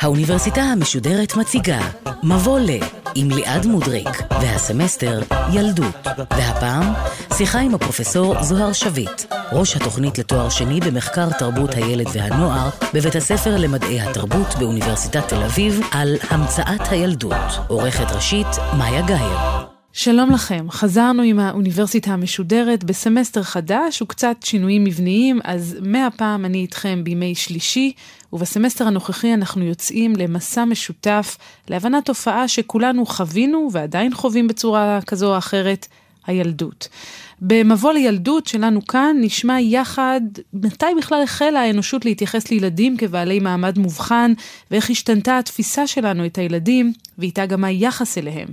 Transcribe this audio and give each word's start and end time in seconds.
האוניברסיטה 0.00 0.60
המשודרת 0.60 1.36
מציגה 1.36 1.80
מבוא 2.22 2.58
ל 2.60 2.70
עם 3.14 3.30
ליעד 3.30 3.66
מודריק 3.66 4.08
והסמסטר 4.30 5.20
ילדות. 5.52 6.06
והפעם 6.30 6.94
שיחה 7.36 7.58
עם 7.58 7.74
הפרופסור 7.74 8.42
זוהר 8.42 8.72
שביט 8.72 9.22
ראש 9.52 9.76
התוכנית 9.76 10.18
לתואר 10.18 10.48
שני 10.48 10.80
במחקר 10.80 11.30
תרבות 11.30 11.74
הילד 11.74 12.06
והנוער 12.12 12.68
בבית 12.94 13.16
הספר 13.16 13.56
למדעי 13.56 14.00
התרבות 14.00 14.54
באוניברסיטת 14.58 15.28
תל 15.28 15.42
אביב 15.42 15.80
על 15.92 16.16
המצאת 16.30 16.88
הילדות. 16.90 17.34
עורכת 17.68 18.12
ראשית 18.12 18.46
מאיה 18.78 19.02
גאייר 19.02 19.55
שלום 19.98 20.30
לכם, 20.30 20.66
חזרנו 20.70 21.22
עם 21.22 21.38
האוניברסיטה 21.38 22.10
המשודרת 22.10 22.84
בסמסטר 22.84 23.42
חדש 23.42 24.02
וקצת 24.02 24.36
שינויים 24.44 24.84
מבניים, 24.84 25.40
אז 25.44 25.76
מהפעם 25.82 26.44
אני 26.44 26.58
איתכם 26.58 27.04
בימי 27.04 27.34
שלישי, 27.34 27.92
ובסמסטר 28.32 28.86
הנוכחי 28.86 29.34
אנחנו 29.34 29.64
יוצאים 29.64 30.16
למסע 30.16 30.64
משותף 30.64 31.38
להבנת 31.68 32.04
תופעה 32.04 32.48
שכולנו 32.48 33.06
חווינו 33.06 33.68
ועדיין 33.72 34.14
חווים 34.14 34.48
בצורה 34.48 34.98
כזו 35.06 35.32
או 35.32 35.38
אחרת, 35.38 35.86
הילדות. 36.26 36.88
במבוא 37.40 37.92
לילדות 37.92 38.46
שלנו 38.46 38.86
כאן 38.86 39.16
נשמע 39.20 39.60
יחד 39.60 40.20
מתי 40.52 40.86
בכלל 40.98 41.22
החלה 41.22 41.60
האנושות 41.60 42.04
להתייחס 42.04 42.50
לילדים 42.50 42.96
כבעלי 42.96 43.40
מעמד 43.40 43.78
מובחן 43.78 44.32
ואיך 44.70 44.90
השתנתה 44.90 45.38
התפיסה 45.38 45.86
שלנו 45.86 46.26
את 46.26 46.38
הילדים 46.38 46.92
ואיתה 47.18 47.46
גם 47.46 47.64
היחס 47.64 48.18
אליהם. 48.18 48.48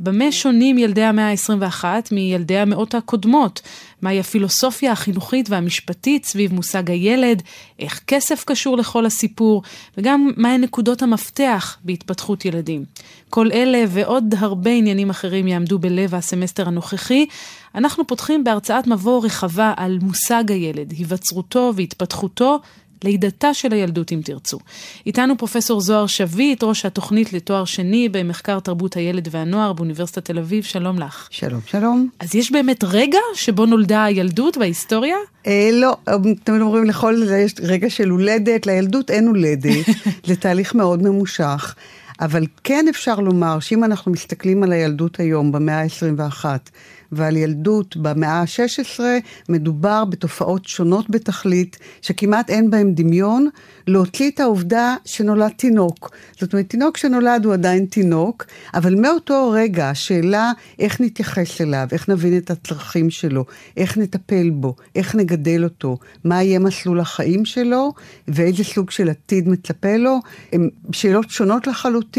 במה 0.00 0.32
שונים 0.32 0.78
ילדי 0.78 1.02
המאה 1.02 1.30
ה-21 1.30 1.84
מילדי 2.12 2.58
המאות 2.58 2.94
הקודמות? 2.94 3.62
מהי 4.02 4.20
הפילוסופיה 4.20 4.92
החינוכית 4.92 5.50
והמשפטית 5.50 6.24
סביב 6.24 6.52
מושג 6.54 6.90
הילד? 6.90 7.42
איך 7.78 8.00
כסף 8.06 8.44
קשור 8.44 8.76
לכל 8.76 9.06
הסיפור? 9.06 9.62
וגם 9.98 10.30
מהן 10.36 10.60
נקודות 10.60 11.02
המפתח 11.02 11.78
בהתפתחות 11.84 12.44
ילדים? 12.44 12.84
כל 13.30 13.52
אלה 13.52 13.84
ועוד 13.88 14.34
הרבה 14.38 14.70
עניינים 14.70 15.10
אחרים 15.10 15.48
יעמדו 15.48 15.78
בלב 15.78 16.14
הסמסטר 16.14 16.68
הנוכחי. 16.68 17.26
אנחנו 17.74 18.06
פותחים 18.06 18.44
בהרצאת 18.44 18.86
מבוא 18.86 19.24
רחבה 19.24 19.72
על 19.76 19.98
מושג 20.02 20.44
הילד, 20.48 20.92
היווצרותו 20.98 21.72
והתפתחותו 21.76 22.60
לידתה 23.04 23.54
של 23.54 23.72
הילדות 23.72 24.12
אם 24.12 24.20
תרצו. 24.24 24.58
איתנו 25.06 25.38
פרופסור 25.38 25.80
זוהר 25.80 26.06
שביט, 26.06 26.62
ראש 26.62 26.84
התוכנית 26.84 27.32
לתואר 27.32 27.64
שני 27.64 28.08
במחקר 28.08 28.60
תרבות 28.60 28.96
הילד 28.96 29.28
והנוער 29.30 29.72
באוניברסיטת 29.72 30.24
תל 30.24 30.38
אביב, 30.38 30.64
שלום 30.64 30.98
לך. 30.98 31.28
שלום, 31.30 31.60
שלום. 31.66 32.08
אז 32.20 32.34
יש 32.34 32.52
באמת 32.52 32.84
רגע 32.84 33.18
שבו 33.34 33.66
נולדה 33.66 34.04
הילדות 34.04 34.56
בהיסטוריה? 34.56 35.16
אה, 35.46 35.70
לא, 35.72 35.96
תמיד 36.44 36.60
אומרים 36.60 36.84
לכל 36.84 37.22
יש 37.44 37.54
רגע 37.62 37.90
של 37.90 38.08
הולדת, 38.08 38.66
לילדות 38.66 39.10
אין 39.10 39.26
הולדת, 39.26 39.86
זה 40.26 40.36
תהליך 40.36 40.74
מאוד 40.74 41.02
ממושך. 41.02 41.74
אבל 42.20 42.44
כן 42.64 42.86
אפשר 42.90 43.20
לומר 43.20 43.60
שאם 43.60 43.84
אנחנו 43.84 44.12
מסתכלים 44.12 44.62
על 44.62 44.72
הילדות 44.72 45.20
היום, 45.20 45.52
במאה 45.52 45.82
ה-21, 45.82 46.44
ועל 47.12 47.36
ילדות 47.36 47.96
במאה 47.96 48.40
ה-16, 48.40 49.00
מדובר 49.48 50.04
בתופעות 50.04 50.64
שונות 50.64 51.10
בתכלית, 51.10 51.78
שכמעט 52.02 52.50
אין 52.50 52.70
בהן 52.70 52.94
דמיון, 52.94 53.48
להוציא 53.86 54.30
את 54.30 54.40
העובדה 54.40 54.94
שנולד 55.04 55.50
תינוק. 55.56 56.10
זאת 56.40 56.52
אומרת, 56.52 56.68
תינוק 56.68 56.96
שנולד 56.96 57.44
הוא 57.44 57.52
עדיין 57.52 57.84
תינוק, 57.84 58.46
אבל 58.74 58.94
מאותו 58.94 59.50
רגע 59.54 59.90
השאלה 59.90 60.52
איך 60.78 61.00
נתייחס 61.00 61.60
אליו, 61.60 61.88
איך 61.92 62.08
נבין 62.08 62.36
את 62.36 62.50
הצרכים 62.50 63.10
שלו, 63.10 63.44
איך 63.76 63.98
נטפל 63.98 64.50
בו, 64.50 64.74
איך 64.94 65.14
נגדל 65.14 65.64
אותו, 65.64 65.98
מה 66.24 66.42
יהיה 66.42 66.58
מסלול 66.58 67.00
החיים 67.00 67.44
שלו, 67.44 67.92
ואיזה 68.28 68.64
סוג 68.64 68.90
של 68.90 69.08
עתיד 69.10 69.48
מצפה 69.48 69.96
לו, 69.96 70.18
הן 70.52 70.68
שאלות 70.92 71.30
שונות 71.30 71.66
לחלוטין. 71.66 72.09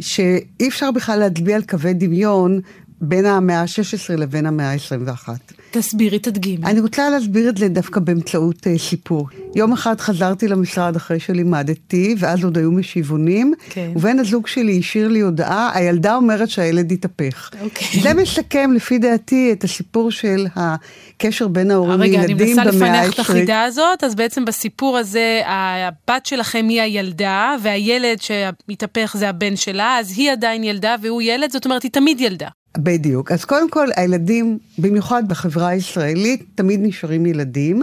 שאי 0.00 0.68
אפשר 0.68 0.90
בכלל 0.90 1.18
להצביע 1.18 1.56
על 1.56 1.62
קווי 1.62 1.94
דמיון 1.94 2.60
בין 3.00 3.26
המאה 3.26 3.60
ה-16 3.60 4.16
לבין 4.16 4.46
המאה 4.46 4.72
ה-21. 4.72 5.28
תסבירי, 5.70 6.18
תדגימי. 6.18 6.66
אני 6.66 6.80
רוצה 6.80 7.10
להסביר 7.10 7.48
את 7.48 7.58
זה 7.58 7.68
דווקא 7.68 8.00
באמצעות 8.00 8.66
uh, 8.66 8.78
סיפור. 8.78 9.28
יום 9.54 9.72
אחד 9.72 10.00
חזרתי 10.00 10.48
למשרד 10.48 10.96
אחרי 10.96 11.20
שלימדתי, 11.20 12.14
ואז 12.18 12.44
עוד 12.44 12.58
היו 12.58 12.72
משיבונים, 12.72 13.54
כן. 13.70 13.90
ובן 13.96 14.18
הזוג 14.18 14.46
שלי 14.46 14.78
השאיר 14.78 15.08
לי 15.08 15.20
הודעה, 15.20 15.70
הילדה 15.74 16.16
אומרת 16.16 16.50
שהילד 16.50 16.92
יתהפך. 16.92 17.50
אוקיי. 17.60 18.00
זה 18.00 18.14
מסכם, 18.14 18.70
לפי 18.74 18.98
דעתי, 18.98 19.52
את 19.52 19.64
הסיפור 19.64 20.10
של 20.10 20.46
הקשר 20.56 21.48
בין 21.48 21.70
ההורים 21.70 22.00
לילדים 22.00 22.36
במאה 22.36 22.48
ה-20. 22.48 22.50
רגע, 22.50 22.64
אני 22.64 22.70
מנסה 22.70 22.76
לפענח 22.76 23.14
את 23.14 23.18
החידה 23.18 23.62
הזאת, 23.62 24.04
אז 24.04 24.14
בעצם 24.14 24.44
בסיפור 24.44 24.98
הזה, 24.98 25.40
הבת 25.46 26.26
שלכם 26.26 26.66
היא 26.68 26.80
הילדה, 26.82 27.56
והילד 27.62 28.18
שמתהפך 28.20 29.16
זה 29.18 29.28
הבן 29.28 29.56
שלה, 29.56 29.98
אז 29.98 30.12
היא 30.18 30.32
עדיין 30.32 30.64
ילדה 30.64 30.96
והוא 31.02 31.22
ילד, 31.22 31.50
זאת 31.50 31.64
אומרת, 31.64 31.82
היא 31.82 31.90
תמיד 31.90 32.20
ילדה. 32.20 32.48
בדיוק. 32.78 33.32
אז 33.32 33.44
קודם 33.44 33.70
כל, 33.70 33.88
הילדים, 33.96 34.58
במיוחד 34.78 35.28
בחברה 35.28 35.68
הישראלית, 35.68 36.44
תמיד 36.54 36.80
נשארים 36.82 37.26
ילדים. 37.26 37.82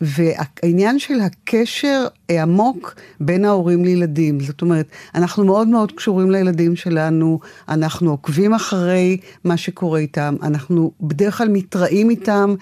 והעניין 0.00 0.98
של 0.98 1.20
הקשר 1.20 2.06
עמוק 2.28 2.94
בין 3.20 3.44
ההורים 3.44 3.84
לילדים, 3.84 4.40
זאת 4.40 4.62
אומרת, 4.62 4.86
אנחנו 5.14 5.44
מאוד 5.44 5.68
מאוד 5.68 5.92
קשורים 5.92 6.30
לילדים 6.30 6.76
שלנו, 6.76 7.40
אנחנו 7.68 8.10
עוקבים 8.10 8.54
אחרי 8.54 9.16
מה 9.44 9.56
שקורה 9.56 9.98
איתם, 9.98 10.36
אנחנו 10.42 10.90
בדרך 11.00 11.38
כלל 11.38 11.48
מתראים 11.48 12.10
איתם. 12.10 12.54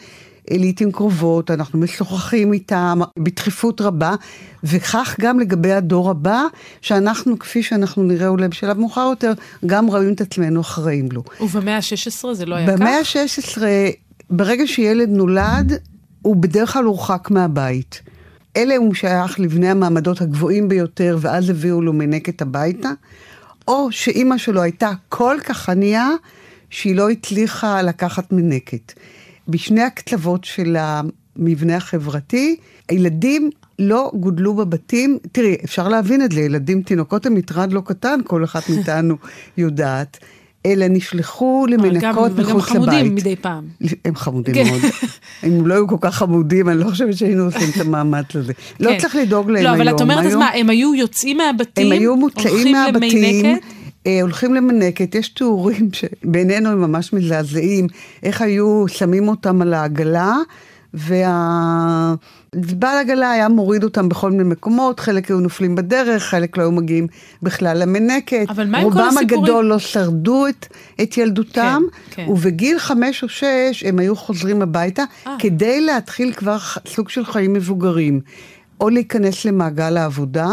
לעיתים 0.51 0.93
קרובות, 0.93 1.51
אנחנו 1.51 1.79
משוחחים 1.79 2.53
איתם 2.53 3.01
בדחיפות 3.19 3.81
רבה, 3.81 4.15
וכך 4.65 5.17
גם 5.21 5.41
לגבי 5.41 5.73
הדור 5.73 6.11
הבא, 6.11 6.43
שאנחנו, 6.81 7.39
כפי 7.39 7.63
שאנחנו 7.63 8.03
נראה 8.03 8.29
אולי 8.29 8.49
בשלב 8.49 8.79
מאוחר 8.79 9.07
יותר, 9.11 9.33
גם 9.67 9.87
רואים 9.87 10.13
את 10.13 10.21
עצמנו 10.21 10.61
אחראים 10.61 11.09
לו. 11.13 11.23
ובמאה 11.41 11.77
ה-16 11.77 12.33
זה 12.33 12.47
לא 12.47 12.55
היה 12.55 12.67
כך? 12.67 12.73
במאה 12.73 12.99
ה-16, 12.99 13.59
ברגע 14.31 14.67
שילד 14.67 15.09
נולד, 15.09 15.73
הוא 16.23 16.37
בדרך 16.37 16.73
כלל 16.73 16.85
הורחק 16.85 17.31
מהבית. 17.31 18.01
אלא 18.57 18.75
הוא 18.75 18.95
שייך 18.95 19.41
לבני 19.41 19.69
המעמדות 19.69 20.21
הגבוהים 20.21 20.69
ביותר, 20.69 21.19
ואז 21.21 21.51
הביאו 21.51 21.83
לו 21.83 21.93
מנקת 21.93 22.43
הביתה, 22.43 22.91
או 23.69 23.93
שאימא 23.93 24.39
שלו 24.39 24.63
הייתה 24.63 24.91
כל 25.09 25.37
כך 25.45 25.69
ענייה, 25.69 26.09
שהיא 26.71 26.97
לא 26.97 27.11
הצליחה 27.11 27.83
לקחת 27.83 28.33
מנקת. 28.33 28.93
בשני 29.49 29.83
הקצוות 29.83 30.45
של 30.45 30.77
המבנה 30.79 31.77
החברתי, 31.77 32.57
הילדים 32.89 33.51
לא 33.79 34.11
גודלו 34.15 34.55
בבתים, 34.55 35.19
תראי, 35.33 35.57
אפשר 35.65 35.89
להבין 35.89 36.23
את 36.23 36.33
זה, 36.33 36.41
ילדים, 36.41 36.83
תינוקות 36.83 37.27
הם 37.27 37.35
מטרד 37.35 37.73
לא 37.73 37.83
קטן, 37.85 38.21
כל 38.25 38.45
אחת 38.45 38.69
מאיתנו 38.69 39.17
יודעת. 39.57 40.19
אלא 40.67 40.87
נשלחו 40.89 41.67
למנקות 41.69 42.33
מחוץ 42.33 42.39
לבית. 42.39 42.47
וגם 42.47 42.61
חמודים 42.61 43.15
מדי 43.15 43.37
פעם. 43.37 43.65
הם 44.05 44.17
חמודים 44.17 44.55
כן. 44.55 44.65
מאוד. 44.71 44.81
אם 45.47 45.67
לא 45.67 45.75
היו 45.75 45.89
כל 45.89 45.97
כך 46.01 46.15
חמודים, 46.15 46.69
אני 46.69 46.79
לא 46.79 46.85
חושבת 46.91 47.17
שהיינו 47.17 47.45
עושים 47.45 47.69
את 47.75 47.81
המאמץ 47.81 48.37
הזה. 48.37 48.53
לא 48.81 48.91
כן. 48.91 48.99
צריך 48.99 49.17
לדאוג 49.17 49.51
להם 49.51 49.67
היום. 49.67 49.77
לא, 49.77 49.83
אבל 49.83 49.97
את 49.97 50.01
אומרת, 50.01 50.27
אז 50.27 50.35
מה, 50.35 50.49
הם 50.49 50.71
היו 50.71 50.95
יוצאים 50.95 51.37
מהבתים? 51.37 51.87
הם 51.87 51.93
היו 51.93 52.17
מוצאים 52.17 52.73
מהבתים. 52.73 53.59
אה, 54.07 54.23
הולכים 54.23 54.55
למנקת, 54.55 55.15
יש 55.15 55.29
תיאורים 55.29 55.89
שבינינו 55.93 56.71
הם 56.71 56.81
ממש 56.81 57.13
מזעזעים, 57.13 57.87
איך 58.23 58.43
היו 58.43 58.85
שמים 58.89 59.29
אותם 59.29 59.63
על 59.63 59.75
העגלה, 59.75 60.37
וה... 60.95 62.15
בעל 62.55 62.99
עגלה 62.99 63.31
היה 63.31 63.49
מוריד 63.49 63.85
אותם 63.85 64.09
בכל 64.09 64.31
מיני 64.31 64.43
מקומות, 64.45 65.01
חלק 65.01 65.29
היו 65.29 65.41
נופלים 65.41 65.75
בדרך, 65.75 66.23
חלק 66.23 66.57
לא 66.57 66.63
היו 66.63 66.73
מגיעים 66.73 67.07
בכלל 67.43 67.79
למנקת. 67.79 68.47
אבל 68.49 68.67
מה 68.67 68.79
עם 68.79 68.91
כל 68.91 69.01
הסיפורים? 69.01 69.29
רובם 69.31 69.43
הגדול 69.43 69.65
לא 69.65 69.79
שרדו 69.79 70.47
את, 70.49 70.67
את 71.03 71.19
ילדותם, 71.19 71.83
כן, 72.11 72.25
כן. 72.25 72.31
ובגיל 72.31 72.79
חמש 72.79 73.23
או 73.23 73.29
שש 73.29 73.85
הם 73.87 73.99
היו 73.99 74.17
חוזרים 74.17 74.63
הביתה, 74.63 75.03
아. 75.03 75.29
אה. 75.29 75.37
כדי 75.39 75.81
להתחיל 75.81 76.33
כבר 76.33 76.57
סוג 76.87 77.09
של 77.09 77.25
חיים 77.25 77.53
מבוגרים. 77.53 78.21
או 78.81 78.89
להיכנס 78.89 79.45
למעגל 79.45 79.97
העבודה, 79.97 80.49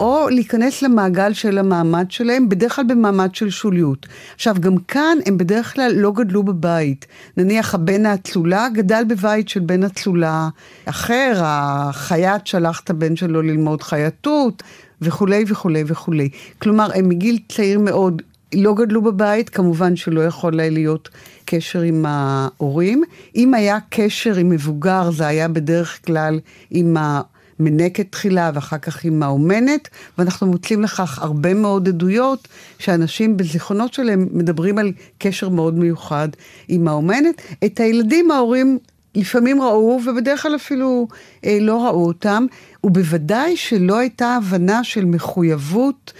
או 0.00 0.28
להיכנס 0.28 0.82
למעגל 0.82 1.32
של 1.32 1.58
המעמד 1.58 2.10
שלהם, 2.10 2.48
בדרך 2.48 2.76
כלל 2.76 2.84
במעמד 2.88 3.34
של 3.34 3.50
שוליות. 3.50 4.06
עכשיו, 4.34 4.56
גם 4.60 4.76
כאן 4.76 5.18
הם 5.26 5.38
בדרך 5.38 5.74
כלל 5.74 5.92
לא 5.94 6.12
גדלו 6.12 6.42
בבית. 6.42 7.06
נניח 7.36 7.74
הבן 7.74 8.06
האצולה 8.06 8.68
גדל 8.74 9.02
בבית 9.08 9.48
של 9.48 9.60
בן 9.60 9.84
אצולה 9.84 10.48
אחר, 10.84 11.32
החייט 11.44 12.46
שלח 12.46 12.80
את 12.84 12.90
הבן 12.90 13.16
שלו 13.16 13.42
ללמוד 13.42 13.82
חייטות, 13.82 14.62
וכולי 15.02 15.44
וכולי 15.48 15.84
וכולי. 15.86 16.28
כלומר, 16.58 16.88
הם 16.94 17.08
מגיל 17.08 17.38
צעיר 17.48 17.78
מאוד 17.78 18.22
לא 18.54 18.74
גדלו 18.74 19.02
בבית, 19.02 19.48
כמובן 19.48 19.96
שלא 19.96 20.20
יכול 20.20 20.60
היה 20.60 20.70
להיות 20.70 21.08
קשר 21.44 21.80
עם 21.80 22.06
ההורים. 22.08 23.02
אם 23.36 23.54
היה 23.54 23.78
קשר 23.88 24.36
עם 24.36 24.50
מבוגר, 24.50 25.10
זה 25.10 25.26
היה 25.26 25.48
בדרך 25.48 25.98
כלל 26.06 26.40
עם 26.70 26.96
ה... 26.96 27.20
מנקת 27.60 28.06
תחילה 28.10 28.50
ואחר 28.54 28.78
כך 28.78 29.04
עם 29.04 29.22
האומנת, 29.22 29.88
ואנחנו 30.18 30.46
מוצאים 30.46 30.82
לכך 30.82 31.18
הרבה 31.22 31.54
מאוד 31.54 31.88
עדויות 31.88 32.48
שאנשים 32.78 33.36
בזיכרונות 33.36 33.94
שלהם 33.94 34.28
מדברים 34.32 34.78
על 34.78 34.92
קשר 35.18 35.48
מאוד 35.48 35.74
מיוחד 35.74 36.28
עם 36.68 36.88
האומנת. 36.88 37.42
את 37.64 37.80
הילדים 37.80 38.30
ההורים 38.30 38.78
לפעמים 39.14 39.62
ראו, 39.62 40.00
ובדרך 40.06 40.42
כלל 40.42 40.54
אפילו 40.54 41.08
אה, 41.44 41.58
לא 41.60 41.86
ראו 41.86 42.06
אותם, 42.06 42.46
ובוודאי 42.84 43.56
שלא 43.56 43.98
הייתה 43.98 44.36
הבנה 44.36 44.84
של 44.84 45.04
מחויבות 45.04 46.12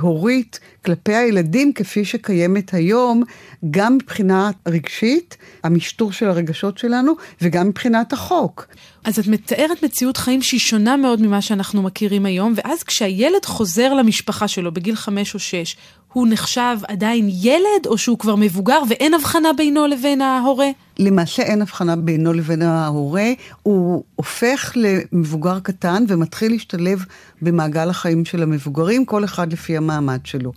הורית 0.00 0.60
כלפי 0.84 1.14
הילדים 1.14 1.72
כפי 1.72 2.04
שקיימת 2.04 2.74
היום, 2.74 3.22
גם 3.70 3.94
מבחינה 3.94 4.50
רגשית, 4.68 5.36
המשטור 5.64 6.12
של 6.12 6.28
הרגשות 6.28 6.78
שלנו, 6.78 7.12
וגם 7.42 7.68
מבחינת 7.68 8.12
החוק. 8.12 8.66
אז 9.04 9.18
את 9.18 9.26
מתארת 9.26 9.84
מציאות 9.84 10.16
חיים 10.16 10.42
שהיא 10.42 10.60
שונה 10.60 10.96
מאוד 10.96 11.22
ממה 11.22 11.42
שאנחנו 11.42 11.82
מכירים 11.82 12.26
היום, 12.26 12.54
ואז 12.56 12.82
כשהילד 12.82 13.44
חוזר 13.44 13.94
למשפחה 13.94 14.48
שלו 14.48 14.72
בגיל 14.72 14.96
חמש 14.96 15.34
או 15.34 15.38
שש, 15.38 15.76
הוא 16.12 16.26
נחשב 16.30 16.76
עדיין 16.88 17.28
ילד, 17.32 17.86
או 17.86 17.98
שהוא 17.98 18.18
כבר 18.18 18.36
מבוגר 18.36 18.78
ואין 18.88 19.14
הבחנה 19.14 19.52
בינו 19.52 19.86
לבין 19.86 20.20
ההורה? 20.22 20.68
למעשה 20.98 21.42
אין 21.42 21.62
הבחנה 21.62 21.96
בינו 21.96 22.32
לבין 22.32 22.62
ההורה, 22.62 23.32
הוא 23.62 24.04
הופך 24.16 24.72
למבוגר 24.76 25.60
קטן 25.60 26.04
ומתחיל 26.08 26.52
להשתלב 26.52 27.04
במעגל 27.42 27.90
החיים 27.90 28.24
של 28.24 28.42
המבוגרים, 28.42 29.04
כל 29.04 29.24
אחד 29.24 29.52
לפי 29.52 29.76
המעמד 29.76 30.20
שלו. 30.24 30.52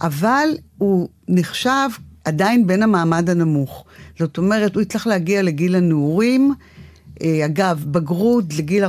אבל 0.00 0.48
הוא 0.78 1.08
נחשב 1.28 1.88
עדיין 2.24 2.66
בין 2.66 2.82
המעמד 2.82 3.30
הנמוך. 3.30 3.84
זאת 4.18 4.38
אומרת, 4.38 4.74
הוא 4.74 4.82
יצטרך 4.82 5.06
להגיע 5.06 5.42
לגיל 5.42 5.76
הנעורים. 5.76 6.54
אה, 7.22 7.44
אגב, 7.44 7.84
בגרות 7.86 8.44
לגיל 8.58 8.84
14-15, 8.84 8.88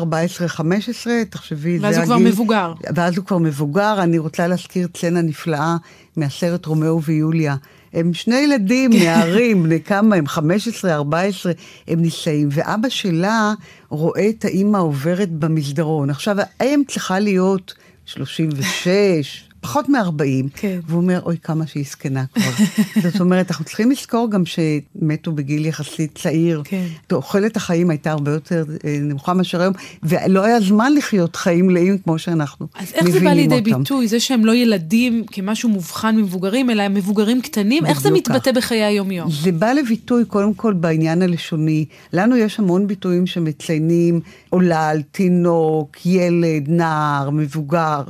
תחשבי, 1.29 1.79
זה 1.79 1.87
הגיל... 1.87 1.97
ואז 1.97 1.97
הוא 1.97 2.05
כבר 2.05 2.17
מבוגר. 2.17 2.73
ואז 2.95 3.17
הוא 3.17 3.25
כבר 3.25 3.37
מבוגר. 3.37 3.95
אני 4.03 4.17
רוצה 4.17 4.47
להזכיר 4.47 4.87
סצנה 4.97 5.21
נפלאה 5.21 5.75
מהסרט 6.15 6.65
רומאו 6.65 7.03
ויוליה. 7.03 7.55
הם 7.93 8.13
שני 8.13 8.35
ילדים, 8.35 8.91
נערים, 9.03 9.63
בני 9.63 9.81
כמה 9.81 10.15
הם? 10.15 10.27
15, 10.27 10.93
14, 10.93 11.51
הם 11.87 12.01
נישאים, 12.01 12.49
ואבא 12.51 12.89
שלה 12.89 13.53
רואה 13.89 14.29
את 14.29 14.45
האימא 14.45 14.77
עוברת 14.77 15.31
במסדרון. 15.31 16.09
עכשיו, 16.09 16.37
האם 16.59 16.81
צריכה 16.87 17.19
להיות 17.19 17.73
36, 18.05 19.46
פחות 19.67 19.89
מ-40, 19.89 20.49
כן. 20.55 20.79
והוא 20.87 21.01
אומר, 21.01 21.19
אוי, 21.25 21.37
כמה 21.43 21.67
שהיא 21.67 21.85
זקנה 21.89 22.25
כבר. 22.33 22.65
זאת 23.11 23.19
אומרת, 23.19 23.51
אנחנו 23.51 23.65
צריכים 23.65 23.91
לזכור 23.91 24.31
גם 24.31 24.43
שמתו 24.45 25.31
בגיל 25.31 25.65
יחסית 25.65 26.17
צעיר. 26.17 26.61
כן. 26.65 26.85
תוחלת 27.07 27.57
החיים 27.57 27.89
הייתה 27.89 28.11
הרבה 28.11 28.31
יותר 28.31 28.65
אה, 28.85 28.97
נמוכה 29.01 29.33
מאשר 29.33 29.61
היום, 29.61 29.73
ולא 30.03 30.43
היה 30.45 30.59
זמן 30.59 30.93
לחיות 30.93 31.35
חיים 31.35 31.67
מלאים 31.67 31.97
כמו 31.97 32.19
שאנחנו 32.19 32.67
מבינים 32.75 32.87
אותם. 32.87 32.99
אז 32.99 33.07
איך 33.07 33.19
זה 33.19 33.25
בא 33.25 33.33
לידי 33.33 33.55
אותם. 33.55 33.83
ביטוי, 33.83 34.07
זה 34.07 34.19
שהם 34.19 34.45
לא 34.45 34.55
ילדים 34.55 35.23
כמשהו 35.31 35.69
מובחן 35.69 36.15
ממבוגרים, 36.15 36.69
אלא 36.69 36.81
הם 36.81 36.93
מבוגרים 36.93 37.41
קטנים? 37.41 37.85
איך 37.85 38.01
זה 38.01 38.11
מתבטא 38.11 38.51
כך. 38.51 38.57
בחיי 38.57 38.83
היום-יום? 38.83 39.31
זה 39.31 39.51
בא 39.51 39.71
לביטוי 39.71 40.25
קודם 40.25 40.53
כל 40.53 40.73
בעניין 40.73 41.21
הלשוני. 41.21 41.85
לנו 42.13 42.37
יש 42.37 42.59
המון 42.59 42.87
ביטויים 42.87 43.27
שמציינים 43.27 44.19
עולל, 44.49 45.01
תינוק, 45.11 46.05
ילד, 46.05 46.63
נער, 46.67 47.29
מבוגר. 47.29 48.03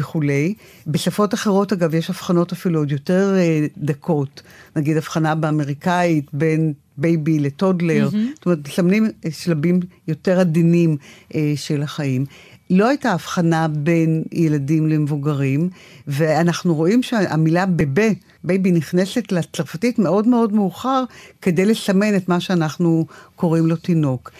וכולי. 0.00 0.54
בשפות 0.86 1.34
אחרות, 1.34 1.72
אגב, 1.72 1.94
יש 1.94 2.10
הבחנות 2.10 2.52
אפילו 2.52 2.78
עוד 2.78 2.92
יותר 2.92 3.34
אה, 3.36 3.66
דקות. 3.76 4.42
נגיד 4.76 4.96
הבחנה 4.96 5.34
באמריקאית 5.34 6.24
בין 6.32 6.72
baby 6.96 7.38
ל 7.38 7.46
toddler. 7.46 8.08
Mm-hmm. 8.12 8.34
זאת 8.34 8.46
אומרת, 8.46 8.68
מסמנים 8.68 9.06
אה, 9.24 9.30
שלבים 9.30 9.80
יותר 10.08 10.40
עדינים 10.40 10.96
אה, 11.34 11.52
של 11.56 11.82
החיים. 11.82 12.24
לא 12.70 12.88
הייתה 12.88 13.12
הבחנה 13.12 13.68
בין 13.68 14.24
ילדים 14.32 14.88
למבוגרים, 14.88 15.68
ואנחנו 16.06 16.74
רואים 16.74 17.02
שהמילה 17.02 17.66
bébé, 17.66 18.08
baby 18.44 18.72
נכנסת 18.72 19.32
לצרפתית 19.32 19.98
מאוד 19.98 20.28
מאוד 20.28 20.52
מאוחר, 20.52 21.04
כדי 21.42 21.66
לסמן 21.66 22.16
את 22.16 22.28
מה 22.28 22.40
שאנחנו 22.40 23.06
קוראים 23.36 23.66
לו 23.66 23.76
תינוק. 23.76 24.30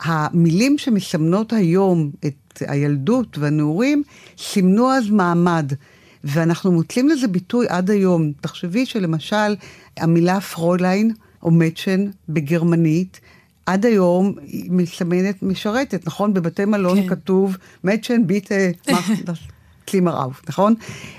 המילים 0.00 0.78
שמסמנות 0.78 1.52
היום 1.52 2.10
את 2.26 2.62
הילדות 2.66 3.38
והנעורים, 3.38 4.02
סימנו 4.38 4.92
אז 4.92 5.10
מעמד. 5.10 5.72
ואנחנו 6.24 6.72
מוצאים 6.72 7.08
לזה 7.08 7.28
ביטוי 7.28 7.66
עד 7.68 7.90
היום. 7.90 8.32
תחשבי 8.40 8.86
שלמשל, 8.86 9.56
המילה 9.96 10.40
Fräulein 10.40 11.12
או 11.42 11.50
Mädchen 11.50 12.04
בגרמנית, 12.28 13.20
עד 13.66 13.86
היום 13.86 14.34
היא 14.46 14.70
מסמנת 14.70 15.42
משרתת, 15.42 16.06
נכון? 16.06 16.34
בבתי 16.34 16.64
מלון 16.64 17.02
כן. 17.02 17.08
כתוב 17.08 17.56
Mädchen 17.84 18.26
bitte 18.26 18.54
Zimmer 19.86 20.22
auf, 20.22 20.42
נכון? 20.48 20.74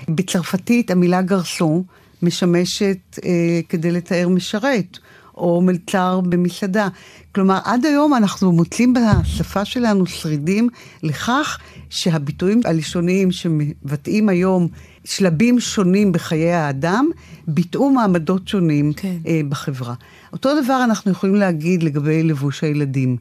בצרפתית 0.08 0.90
המילה 0.90 1.22
garçon 1.22 1.82
משמשת 2.22 3.18
אה, 3.24 3.60
כדי 3.68 3.90
לתאר 3.90 4.28
משרת. 4.28 4.98
או 5.40 5.60
מלצר 5.60 6.20
במסעדה. 6.20 6.88
כלומר, 7.34 7.58
עד 7.64 7.86
היום 7.86 8.14
אנחנו 8.14 8.52
מוצאים 8.52 8.94
בשפה 8.94 9.64
שלנו 9.64 10.06
שרידים 10.06 10.68
לכך 11.02 11.58
שהביטויים 11.90 12.60
הלשוניים 12.64 13.32
שמבטאים 13.32 14.28
היום 14.28 14.68
שלבים 15.04 15.60
שונים 15.60 16.12
בחיי 16.12 16.52
האדם, 16.52 17.08
ביטאו 17.46 17.90
מעמדות 17.90 18.48
שונים 18.48 18.92
כן. 18.92 19.16
אה, 19.26 19.40
בחברה. 19.48 19.94
אותו 20.32 20.62
דבר 20.62 20.84
אנחנו 20.84 21.10
יכולים 21.10 21.34
להגיד 21.34 21.82
לגבי 21.82 22.22
לבוש 22.22 22.64
הילדים. 22.64 23.16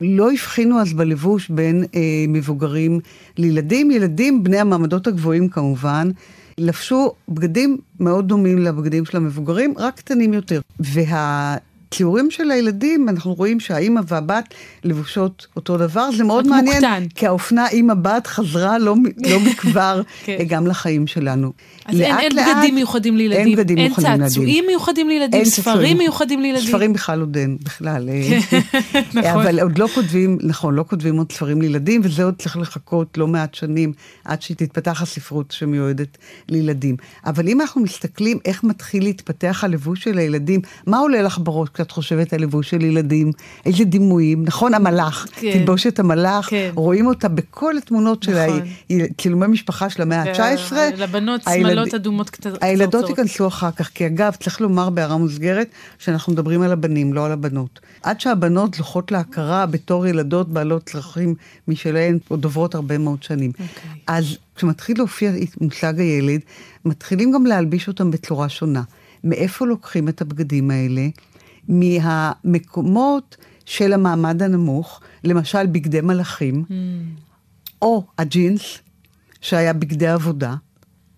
לא 0.00 0.32
הבחינו 0.32 0.80
אז 0.80 0.92
בלבוש 0.92 1.48
בין 1.48 1.84
אה, 1.94 2.00
מבוגרים 2.28 3.00
לילדים. 3.36 3.90
ילדים, 3.90 4.44
בני 4.44 4.58
המעמדות 4.58 5.06
הגבוהים 5.06 5.48
כמובן, 5.48 6.10
לבשו 6.58 7.12
בגדים 7.28 7.78
מאוד 8.00 8.28
דומים 8.28 8.58
לבגדים 8.58 9.04
של 9.04 9.16
המבוגרים, 9.16 9.74
רק 9.78 9.96
קטנים 9.96 10.34
יותר. 10.34 10.60
וה... 10.80 11.56
ציורים 11.92 12.30
של 12.30 12.50
הילדים, 12.50 13.08
אנחנו 13.08 13.34
רואים 13.34 13.60
שהאימא 13.60 14.00
והבת 14.08 14.54
לבושות 14.84 15.46
אותו 15.56 15.76
דבר, 15.76 16.10
זה 16.16 16.24
מאוד 16.24 16.46
מעניין, 16.46 16.82
מוקטן. 16.82 17.04
כי 17.14 17.26
האופנה 17.26 17.68
אימא-בת 17.68 18.26
חזרה 18.26 18.78
לא, 18.78 18.94
לא 19.18 19.40
מכבר 19.50 20.02
כן. 20.24 20.36
גם 20.48 20.66
לחיים 20.66 21.06
שלנו. 21.06 21.52
אז 21.86 22.00
לאט, 22.00 22.08
אין, 22.08 22.18
אין 22.18 22.36
לאט, 22.36 22.56
בגדים 22.56 22.74
מיוחדים 22.74 23.16
לילדים, 23.16 23.46
אין 23.46 23.56
בגדים 23.56 23.76
מיוחדים 23.76 24.06
לילדים. 24.06 24.18
אין 24.18 24.28
צעצועים 24.28 24.64
מיוחדים 24.66 25.08
לילדים, 25.08 25.40
אין 25.40 25.50
ספרים 25.50 25.98
מיוחדים 25.98 26.40
לילדים. 26.40 26.68
ספרים 26.68 26.92
בכלל 26.92 27.20
עוד 27.20 27.36
אין, 27.36 27.58
בכלל. 27.64 28.08
אה. 28.08 28.38
נכון. 29.14 29.24
אבל 29.24 29.60
עוד 29.60 29.78
לא 29.78 29.88
כותבים, 29.94 30.38
נכון, 30.42 30.74
לא 30.74 30.84
כותבים 30.88 31.18
עוד 31.18 31.32
ספרים 31.32 31.62
לילדים, 31.62 32.00
וזה 32.04 32.24
עוד 32.24 32.34
צריך 32.38 32.56
לחכות 32.56 33.18
לא 33.18 33.26
מעט 33.26 33.54
שנים 33.54 33.92
עד 34.24 34.42
שתתפתח 34.42 35.02
הספרות 35.02 35.50
שמיועדת 35.50 36.18
לילדים. 36.48 36.96
אבל 37.26 37.48
אם 37.48 37.60
אנחנו 37.60 37.80
מסתכלים 37.80 38.38
איך 38.44 38.64
מתחיל 38.64 39.02
להתפתח 39.02 39.64
הלבוש 39.64 40.04
של 40.04 40.18
הילדים, 40.18 40.60
מה 40.86 40.98
עולה 40.98 41.22
לך 41.22 41.38
בראש? 41.42 41.68
כשאת 41.82 41.90
חושבת 41.90 42.32
על 42.32 42.40
לבוש 42.40 42.70
של 42.70 42.82
ילדים, 42.82 43.32
איזה 43.66 43.84
דימויים, 43.84 44.44
נכון, 44.44 44.74
המלאך, 44.74 45.26
כן. 45.32 45.52
תלבושת 45.52 45.98
המלאך, 45.98 46.50
כן. 46.50 46.70
רואים 46.74 47.06
אותה 47.06 47.28
בכל 47.28 47.76
התמונות 47.76 48.22
של 48.22 48.46
נכון. 48.46 48.60
צילומי 49.18 49.46
משפחה 49.46 49.90
של 49.90 50.02
המאה 50.02 50.22
ה-19. 50.22 50.72
לבנות 50.96 51.40
שמלות 51.42 51.94
אדומות 51.94 52.30
קצרות. 52.30 52.62
הילדות 52.62 53.08
ייכנסו 53.08 53.46
אחר 53.46 53.70
כך, 53.70 53.90
כי 53.94 54.06
אגב, 54.06 54.32
צריך 54.40 54.60
לומר 54.60 54.90
בהערה 54.90 55.16
מוסגרת, 55.16 55.68
שאנחנו 55.98 56.32
מדברים 56.32 56.62
על 56.62 56.72
הבנים, 56.72 57.12
לא 57.12 57.26
על 57.26 57.32
הבנות. 57.32 57.80
עד 58.02 58.20
שהבנות 58.20 58.74
זוכות 58.74 59.12
להכרה 59.12 59.66
בתור 59.66 60.06
ילדות 60.06 60.48
בעלות 60.48 60.82
צרכים 60.86 61.34
משלהן, 61.68 62.18
או 62.30 62.36
דוברות 62.36 62.74
הרבה 62.74 62.98
מאוד 62.98 63.22
שנים. 63.22 63.50
Okay. 63.50 63.62
אוקיי. 63.62 63.90
אז 64.06 64.36
כשמתחיל 64.56 64.98
להופיע 64.98 65.32
מושג 65.60 66.00
הילד, 66.00 66.40
מתחילים 66.84 67.32
גם 67.32 67.46
להלביש 67.46 67.88
אותם 67.88 68.10
בצורה 68.10 68.48
שונה. 68.48 68.82
מאיפה 69.24 69.66
לוקחים 69.66 70.08
את 70.08 70.20
הבגדים 70.20 70.70
האלה? 70.70 71.08
מהמקומות 71.68 73.36
של 73.64 73.92
המעמד 73.92 74.42
הנמוך, 74.42 75.00
למשל 75.24 75.66
בגדי 75.66 76.00
מלאכים, 76.00 76.64
mm. 76.68 76.72
או 77.82 78.04
הג'ינס, 78.18 78.78
שהיה 79.40 79.72
בגדי 79.72 80.08
עבודה, 80.08 80.54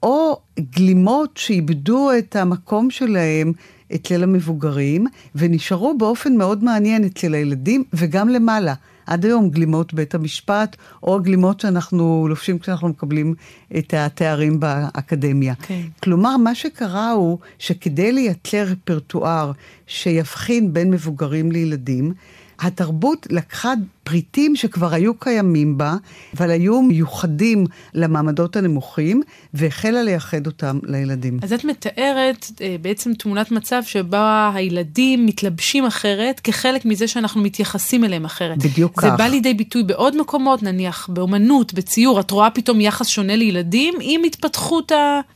או 0.02 0.40
גלימות 0.60 1.36
שאיבדו 1.36 2.10
את 2.18 2.36
המקום 2.36 2.90
שלהם 2.90 3.52
אצל 3.94 4.22
המבוגרים, 4.22 5.06
ונשארו 5.34 5.98
באופן 5.98 6.36
מאוד 6.36 6.64
מעניין 6.64 7.04
אצל 7.04 7.34
הילדים 7.34 7.84
וגם 7.92 8.28
למעלה. 8.28 8.74
עד 9.06 9.24
היום 9.24 9.50
גלימות 9.50 9.94
בית 9.94 10.14
המשפט, 10.14 10.76
או 11.02 11.16
הגלימות 11.16 11.60
שאנחנו 11.60 12.26
לובשים 12.28 12.58
כשאנחנו 12.58 12.88
מקבלים 12.88 13.34
את 13.78 13.94
התארים 13.94 14.60
באקדמיה. 14.60 15.54
Okay. 15.60 15.66
כן. 15.66 15.82
כלומר, 16.02 16.36
מה 16.36 16.54
שקרה 16.54 17.10
הוא 17.10 17.38
שכדי 17.58 18.12
לייצר 18.12 18.62
רפרטואר 18.62 19.52
שיבחין 19.86 20.72
בין 20.72 20.90
מבוגרים 20.90 21.52
לילדים. 21.52 22.12
התרבות 22.58 23.26
לקחה 23.30 23.72
פריטים 24.04 24.56
שכבר 24.56 24.94
היו 24.94 25.14
קיימים 25.14 25.78
בה, 25.78 25.96
אבל 26.36 26.50
היו 26.50 26.82
מיוחדים 26.82 27.66
למעמדות 27.94 28.56
הנמוכים, 28.56 29.22
והחלה 29.54 30.02
לייחד 30.02 30.46
אותם 30.46 30.78
לילדים. 30.82 31.38
אז 31.42 31.52
את 31.52 31.64
מתארת 31.64 32.46
אה, 32.60 32.76
בעצם 32.82 33.14
תמונת 33.14 33.50
מצב 33.50 33.82
שבה 33.86 34.50
הילדים 34.54 35.26
מתלבשים 35.26 35.86
אחרת, 35.86 36.40
כחלק 36.40 36.84
מזה 36.84 37.08
שאנחנו 37.08 37.40
מתייחסים 37.42 38.04
אליהם 38.04 38.24
אחרת. 38.24 38.58
בדיוק 38.58 39.00
זה 39.00 39.06
כך. 39.06 39.12
זה 39.12 39.16
בא 39.16 39.26
לידי 39.26 39.54
ביטוי 39.54 39.82
בעוד 39.82 40.20
מקומות, 40.20 40.62
נניח 40.62 41.08
באומנות, 41.12 41.74
בציור, 41.74 42.20
את 42.20 42.30
רואה 42.30 42.50
פתאום 42.50 42.80
יחס 42.80 43.06
שונה 43.06 43.36
לילדים 43.36 43.94
עם 44.00 44.24
התפתחות 44.24 44.92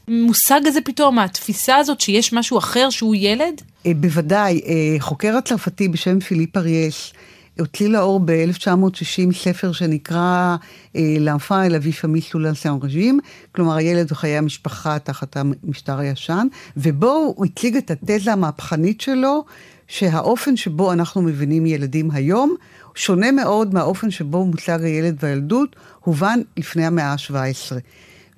המושג 0.09 0.61
הזה 0.67 0.81
פתאום, 0.81 1.19
התפיסה 1.19 1.77
הזאת 1.77 2.01
שיש 2.01 2.33
משהו 2.33 2.59
אחר 2.59 2.91
שהוא 2.91 3.15
ילד? 3.19 3.63
אה, 3.87 3.93
בוודאי, 3.97 4.61
אה, 4.67 4.97
חוקר 5.01 5.37
הצרפתי 5.37 5.89
בשם 5.89 6.21
פיליפ 6.21 6.57
אריאש, 6.57 7.13
הוציא 7.61 7.89
לאור 7.89 8.21
ב-1960 8.25 9.35
ספר 9.35 9.73
שנקרא 9.73 10.57
לאנפן 10.95 11.61
אל 11.61 11.75
אבי 11.75 11.93
פמי 11.93 12.21
סולנסן 12.21 12.79
רג'ים, 12.83 13.21
כלומר 13.53 13.77
הילד 13.77 14.13
וחיי 14.13 14.39
המשפחה 14.39 14.99
תחת 14.99 15.37
המשטר 15.37 15.99
הישן, 15.99 16.47
ובו 16.77 17.33
הוא 17.37 17.47
הציג 17.47 17.77
את 17.77 17.91
התזה 17.91 18.33
המהפכנית 18.33 19.01
שלו, 19.01 19.45
שהאופן 19.89 20.57
שבו 20.57 20.93
אנחנו 20.93 21.23
מבינים 21.23 21.67
ילדים 21.67 22.11
היום, 22.11 22.55
שונה 22.95 23.33
מאוד 23.33 23.75
מהאופן 23.75 24.11
שבו 24.11 24.45
מוצג 24.45 24.83
הילד 24.83 25.17
והילדות, 25.21 25.77
הובן 26.01 26.41
לפני 26.57 26.87
המאה 26.87 27.13
ה-17. 27.13 27.77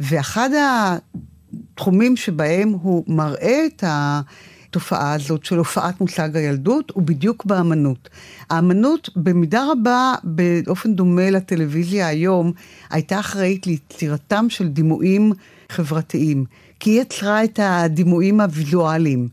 ואחד 0.01 0.51
התחומים 1.75 2.17
שבהם 2.17 2.69
הוא 2.69 3.05
מראה 3.07 3.67
את 3.67 3.85
ה... 3.85 4.21
התופעה 4.71 5.13
הזאת 5.13 5.45
של 5.45 5.59
הופעת 5.59 6.01
מושג 6.01 6.37
הילדות 6.37 6.93
הוא 6.95 7.03
בדיוק 7.03 7.45
באמנות. 7.45 8.09
האמנות 8.51 9.11
במידה 9.17 9.65
רבה, 9.73 10.15
באופן 10.25 10.95
דומה 10.95 11.31
לטלוויזיה 11.31 12.07
היום, 12.07 12.53
הייתה 12.91 13.21
אחראית 13.21 13.67
ליצירתם 13.67 14.47
של 14.49 14.69
דימויים 14.69 15.33
חברתיים, 15.73 16.45
כי 16.81 16.91
היא 16.91 17.01
יצרה 17.01 17.45
את 17.45 17.61
הדימויים 17.63 18.41
הוויזואליים. 18.41 19.29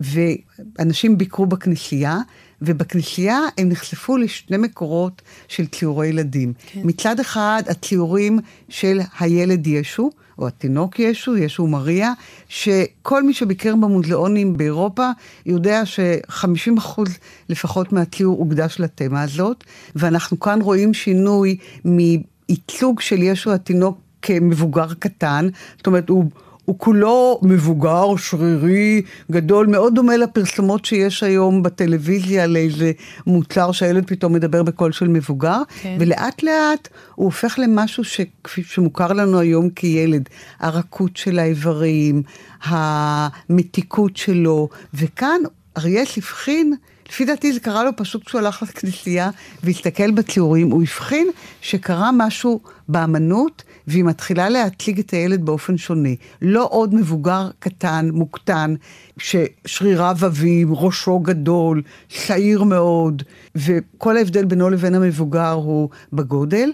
ואנשים 0.00 1.18
ביקרו 1.18 1.46
בכנסייה, 1.46 2.18
ובכנסייה 2.62 3.40
הם 3.58 3.68
נחשפו 3.68 4.16
לשני 4.16 4.56
מקורות 4.56 5.22
של 5.48 5.66
ציורי 5.66 6.08
ילדים. 6.08 6.52
כן. 6.66 6.80
מצד 6.84 7.20
אחד, 7.20 7.62
הציורים 7.66 8.38
של 8.68 9.00
הילד 9.20 9.66
ישו, 9.66 10.10
או 10.38 10.46
התינוק 10.46 10.98
ישו, 10.98 11.36
ישו 11.36 11.62
ומריה, 11.62 12.12
שכל 12.48 13.22
מי 13.22 13.34
שביקר 13.34 13.76
במוזיאונים 13.76 14.56
באירופה 14.56 15.10
יודע 15.46 15.86
ש-50% 15.86 17.00
לפחות 17.48 17.92
מהציור 17.92 18.38
הוקדש 18.38 18.80
לתמה 18.80 19.22
הזאת, 19.22 19.64
ואנחנו 19.96 20.40
כאן 20.40 20.60
רואים 20.62 20.94
שינוי 20.94 21.56
מייצוג 21.84 23.00
של 23.00 23.22
ישו 23.22 23.52
התינוק 23.52 23.98
כמבוגר 24.22 24.94
קטן, 24.98 25.48
זאת 25.76 25.86
אומרת, 25.86 26.08
הוא... 26.08 26.24
הוא 26.68 26.78
כולו 26.78 27.40
מבוגר, 27.42 28.16
שרירי, 28.16 29.02
גדול, 29.30 29.66
מאוד 29.66 29.94
דומה 29.94 30.16
לפרסומות 30.16 30.84
שיש 30.84 31.22
היום 31.22 31.62
בטלוויזיה 31.62 32.46
לאיזה 32.46 32.92
מוצר 33.26 33.72
שהילד 33.72 34.04
פתאום 34.06 34.32
מדבר 34.32 34.62
בקול 34.62 34.92
של 34.92 35.08
מבוגר, 35.08 35.62
כן. 35.82 35.96
ולאט 36.00 36.42
לאט 36.42 36.88
הוא 37.14 37.24
הופך 37.24 37.58
למשהו 37.62 38.04
שכפי 38.04 38.62
שמוכר 38.62 39.12
לנו 39.12 39.38
היום 39.38 39.70
כילד, 39.70 40.28
הרכות 40.60 41.16
של 41.16 41.38
האיברים, 41.38 42.22
המתיקות 42.62 44.16
שלו, 44.16 44.68
וכאן 44.94 45.40
אריאס 45.78 46.18
הבחין 46.18 46.74
לפי 47.08 47.24
דעתי 47.24 47.52
זה 47.52 47.60
קרה 47.60 47.84
לו 47.84 47.90
פשוט 47.96 48.24
כשהוא 48.24 48.38
הלך 48.38 48.62
לכנסייה 48.62 49.30
והסתכל 49.62 50.10
בציורים, 50.10 50.70
הוא 50.70 50.82
הבחין 50.82 51.28
שקרה 51.60 52.10
משהו 52.12 52.60
באמנות, 52.88 53.62
והיא 53.86 54.04
מתחילה 54.04 54.48
להציג 54.48 54.98
את 54.98 55.10
הילד 55.10 55.44
באופן 55.44 55.76
שונה. 55.76 56.08
לא 56.42 56.68
עוד 56.70 56.94
מבוגר 56.94 57.50
קטן, 57.58 58.08
מוקטן, 58.12 58.74
ששריריו 59.18 60.16
עבים, 60.22 60.74
ראשו 60.74 61.18
גדול, 61.18 61.82
שעיר 62.08 62.62
מאוד, 62.62 63.22
וכל 63.54 64.16
ההבדל 64.16 64.44
בינו 64.44 64.70
לבין 64.70 64.94
המבוגר 64.94 65.52
הוא 65.52 65.88
בגודל, 66.12 66.72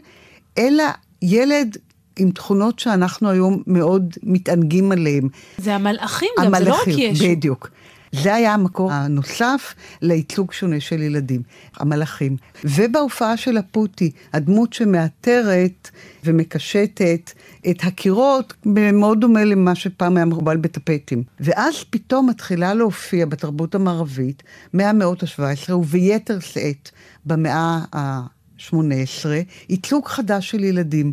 אלא 0.59 0.85
ילד 1.23 1.77
עם 2.19 2.31
תכונות 2.31 2.79
שאנחנו 2.79 3.31
היום 3.31 3.63
מאוד 3.67 4.15
מתענגים 4.23 4.93
עליהם. 4.93 5.29
זה 5.59 5.75
המלאכים 5.75 6.29
גם, 6.39 6.47
המלאכים, 6.47 6.95
זה 6.95 7.01
לא 7.01 7.07
רק 7.07 7.15
ישו. 7.15 7.25
בדיוק. 7.25 7.69
זה 8.23 8.35
היה 8.35 8.55
המקור 8.55 8.93
הנוסף 8.93 9.75
לייצוג 10.03 10.53
שונה 10.53 10.81
של 10.81 11.03
ילדים, 11.03 11.43
המלאכים. 11.77 12.37
ובהופעה 12.65 13.37
של 13.37 13.57
הפוטי, 13.57 14.11
הדמות 14.33 14.73
שמאתרת 14.73 15.91
ומקשטת 16.25 17.33
את 17.71 17.77
הקירות, 17.83 18.55
מאוד 18.67 19.21
דומה 19.21 19.45
למה 19.45 19.75
שפעם 19.75 20.17
היה 20.17 20.27
מקובל 20.27 20.57
בטפטים. 20.57 21.23
ואז 21.41 21.75
פתאום 21.91 22.29
מתחילה 22.29 22.75
להופיע 22.75 23.27
בתרבות 23.27 23.75
המערבית, 23.75 24.43
מהמאות 24.73 25.23
ה-17 25.23 25.73
וביתר 25.73 26.41
שאת 26.41 26.91
במאה 27.27 27.79
ה-18, 27.95 28.75
ייצוג 29.69 30.07
חדש 30.09 30.51
של 30.51 30.65
ילדים. 30.65 31.13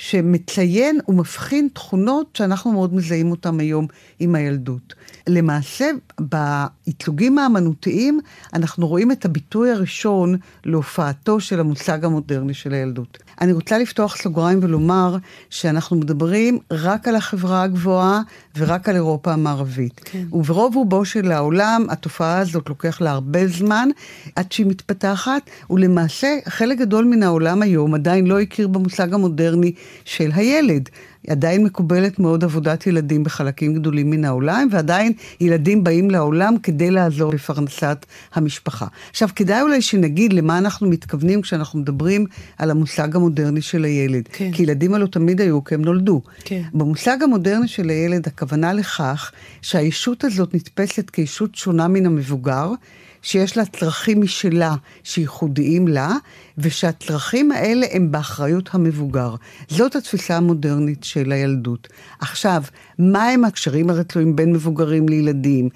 שמציין 0.00 1.00
ומבחין 1.08 1.68
תכונות 1.72 2.36
שאנחנו 2.36 2.72
מאוד 2.72 2.94
מזהים 2.94 3.30
אותן 3.30 3.60
היום 3.60 3.86
עם 4.18 4.34
הילדות. 4.34 4.94
למעשה, 5.26 5.90
בייצוגים 6.20 7.38
האמנותיים, 7.38 8.20
אנחנו 8.54 8.86
רואים 8.86 9.12
את 9.12 9.24
הביטוי 9.24 9.70
הראשון 9.70 10.36
להופעתו 10.64 11.40
של 11.40 11.60
המושג 11.60 12.04
המודרני 12.04 12.54
של 12.54 12.72
הילדות. 12.72 13.18
אני 13.40 13.52
רוצה 13.52 13.78
לפתוח 13.78 14.16
סוגריים 14.16 14.58
ולומר 14.62 15.16
שאנחנו 15.50 15.96
מדברים 15.96 16.58
רק 16.70 17.08
על 17.08 17.16
החברה 17.16 17.62
הגבוהה 17.62 18.20
ורק 18.56 18.88
על 18.88 18.94
אירופה 18.94 19.32
המערבית. 19.32 20.00
כן. 20.04 20.24
וברוב 20.32 20.76
רובו 20.76 21.04
של 21.04 21.32
העולם, 21.32 21.86
התופעה 21.88 22.38
הזאת 22.38 22.68
לוקח 22.68 23.00
לה 23.00 23.10
הרבה 23.10 23.48
זמן 23.48 23.88
עד 24.36 24.52
שהיא 24.52 24.66
מתפתחת, 24.66 25.50
ולמעשה 25.70 26.28
חלק 26.48 26.78
גדול 26.78 27.04
מן 27.04 27.22
העולם 27.22 27.62
היום 27.62 27.94
עדיין 27.94 28.26
לא 28.26 28.40
הכיר 28.40 28.68
במושג 28.68 29.14
המודרני 29.14 29.72
של 30.04 30.30
הילד. 30.34 30.88
עדיין 31.28 31.64
מקובלת 31.64 32.18
מאוד 32.18 32.44
עבודת 32.44 32.86
ילדים 32.86 33.24
בחלקים 33.24 33.74
גדולים 33.74 34.10
מן 34.10 34.24
העולם, 34.24 34.68
ועדיין 34.70 35.12
ילדים 35.40 35.84
באים 35.84 36.10
לעולם 36.10 36.54
כדי 36.62 36.90
לעזור 36.90 37.32
בפרנסת 37.32 38.06
המשפחה. 38.34 38.86
עכשיו, 39.10 39.28
כדאי 39.36 39.62
אולי 39.62 39.82
שנגיד 39.82 40.32
למה 40.32 40.58
אנחנו 40.58 40.88
מתכוונים 40.88 41.42
כשאנחנו 41.42 41.78
מדברים 41.78 42.26
על 42.58 42.70
המושג 42.70 43.16
המודרני 43.16 43.62
של 43.62 43.84
הילד. 43.84 44.28
כן. 44.32 44.52
כי 44.52 44.62
ילדים 44.62 44.94
הלוא 44.94 45.06
תמיד 45.08 45.40
היו 45.40 45.64
כי 45.64 45.74
הם 45.74 45.82
נולדו. 45.82 46.22
כן. 46.44 46.62
במושג 46.72 47.22
המודרני 47.22 47.68
של 47.68 47.88
הילד, 47.88 48.26
הכוונה 48.26 48.72
לכך 48.72 49.32
שהישות 49.62 50.24
הזאת 50.24 50.54
נתפסת 50.54 51.10
כישות 51.10 51.54
שונה 51.54 51.88
מן 51.88 52.06
המבוגר, 52.06 52.72
שיש 53.22 53.56
לה 53.56 53.64
צרכים 53.66 54.20
משלה 54.20 54.74
שייחודיים 55.04 55.88
לה, 55.88 56.12
ושהצרכים 56.58 57.52
האלה 57.52 57.86
הם 57.92 58.12
באחריות 58.12 58.68
המבוגר. 58.72 59.34
זאת 59.68 59.96
התפיסה 59.96 60.36
המודרנית 60.36 61.04
של 61.04 61.32
הילדות. 61.32 61.88
עכשיו, 62.20 62.62
מה 62.98 63.24
הם 63.24 63.44
הקשרים 63.44 63.90
הרצויים 63.90 64.36
בין 64.36 64.52
מבוגרים 64.52 65.08
לילדים? 65.08 65.68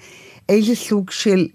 איזה 0.49 0.75
סוג 0.75 1.11
של 1.11 1.47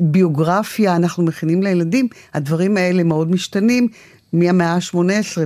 ביוגרפיה 0.00 0.96
אנחנו 0.96 1.22
מכינים 1.22 1.62
לילדים? 1.62 2.08
הדברים 2.34 2.76
האלה 2.76 3.02
מאוד 3.02 3.30
משתנים. 3.30 3.88
מהמאה 4.32 4.74
ה-18 4.74 4.96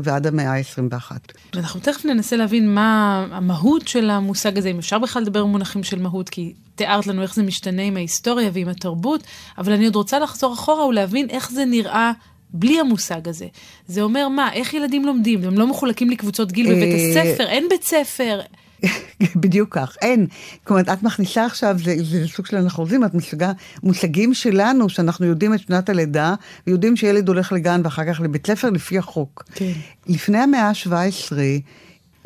ועד 0.02 0.26
המאה 0.26 0.52
ה-21. 0.54 1.12
אנחנו 1.54 1.80
תכף 1.80 2.04
ננסה 2.04 2.36
להבין 2.36 2.74
מה 2.74 3.26
המהות 3.30 3.88
של 3.88 4.10
המושג 4.10 4.58
הזה, 4.58 4.68
אם 4.68 4.78
אפשר 4.78 4.98
בכלל 4.98 5.22
לדבר 5.22 5.44
במונחים 5.44 5.82
של 5.82 6.02
מהות, 6.02 6.28
כי 6.28 6.52
תיארת 6.78 7.06
לנו 7.06 7.22
איך 7.22 7.34
זה 7.34 7.42
משתנה 7.42 7.82
עם 7.82 7.96
ההיסטוריה 7.96 8.50
ועם 8.52 8.68
התרבות, 8.68 9.22
אבל 9.58 9.72
אני 9.72 9.84
עוד 9.84 9.96
רוצה 9.96 10.18
לחזור 10.18 10.54
אחורה 10.54 10.86
ולהבין 10.86 11.30
איך 11.30 11.50
זה 11.50 11.64
נראה 11.64 12.12
בלי 12.50 12.80
המושג 12.80 13.28
הזה. 13.28 13.46
זה 13.86 14.02
אומר 14.02 14.28
מה, 14.28 14.52
איך 14.52 14.74
ילדים 14.74 15.04
לומדים? 15.04 15.44
הם 15.44 15.58
לא 15.58 15.66
מחולקים 15.66 16.10
לקבוצות 16.10 16.52
גיל 16.52 16.66
בבית 16.66 17.16
אה, 17.16 17.22
הספר, 17.22 17.46
אין 17.46 17.66
בית 17.70 17.84
ספר. 17.84 18.40
בדיוק 19.42 19.74
כך, 19.74 19.96
אין. 20.02 20.26
אומרת, 20.70 20.88
את 20.88 21.02
מכניסה 21.02 21.44
עכשיו, 21.44 21.76
זה, 21.84 21.94
זה 22.02 22.28
סוג 22.28 22.46
של 22.46 22.56
אנחנו 22.56 22.82
רוצים, 22.82 23.04
את 23.04 23.14
מושגה 23.14 23.52
מושגים 23.82 24.34
שלנו, 24.34 24.88
שאנחנו 24.88 25.26
יודעים 25.26 25.54
את 25.54 25.60
שנת 25.60 25.88
הלידה, 25.88 26.34
ויודעים 26.66 26.96
שילד 26.96 27.28
הולך 27.28 27.52
לגן 27.52 27.80
ואחר 27.84 28.12
כך 28.12 28.20
לבית 28.20 28.46
ספר 28.46 28.70
לפי 28.70 28.98
החוק. 28.98 29.44
כן. 29.54 29.72
לפני 30.06 30.38
המאה 30.38 30.68
ה-17, 30.68 31.32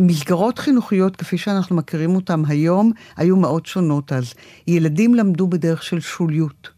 מסגרות 0.02 0.58
חינוכיות, 0.58 1.16
כפי 1.16 1.38
שאנחנו 1.38 1.76
מכירים 1.76 2.14
אותן 2.14 2.42
היום, 2.48 2.92
היו 3.16 3.36
מאוד 3.36 3.66
שונות 3.66 4.12
אז. 4.12 4.34
ילדים 4.66 5.14
למדו 5.14 5.46
בדרך 5.46 5.82
של 5.82 6.00
שוליות. 6.00 6.68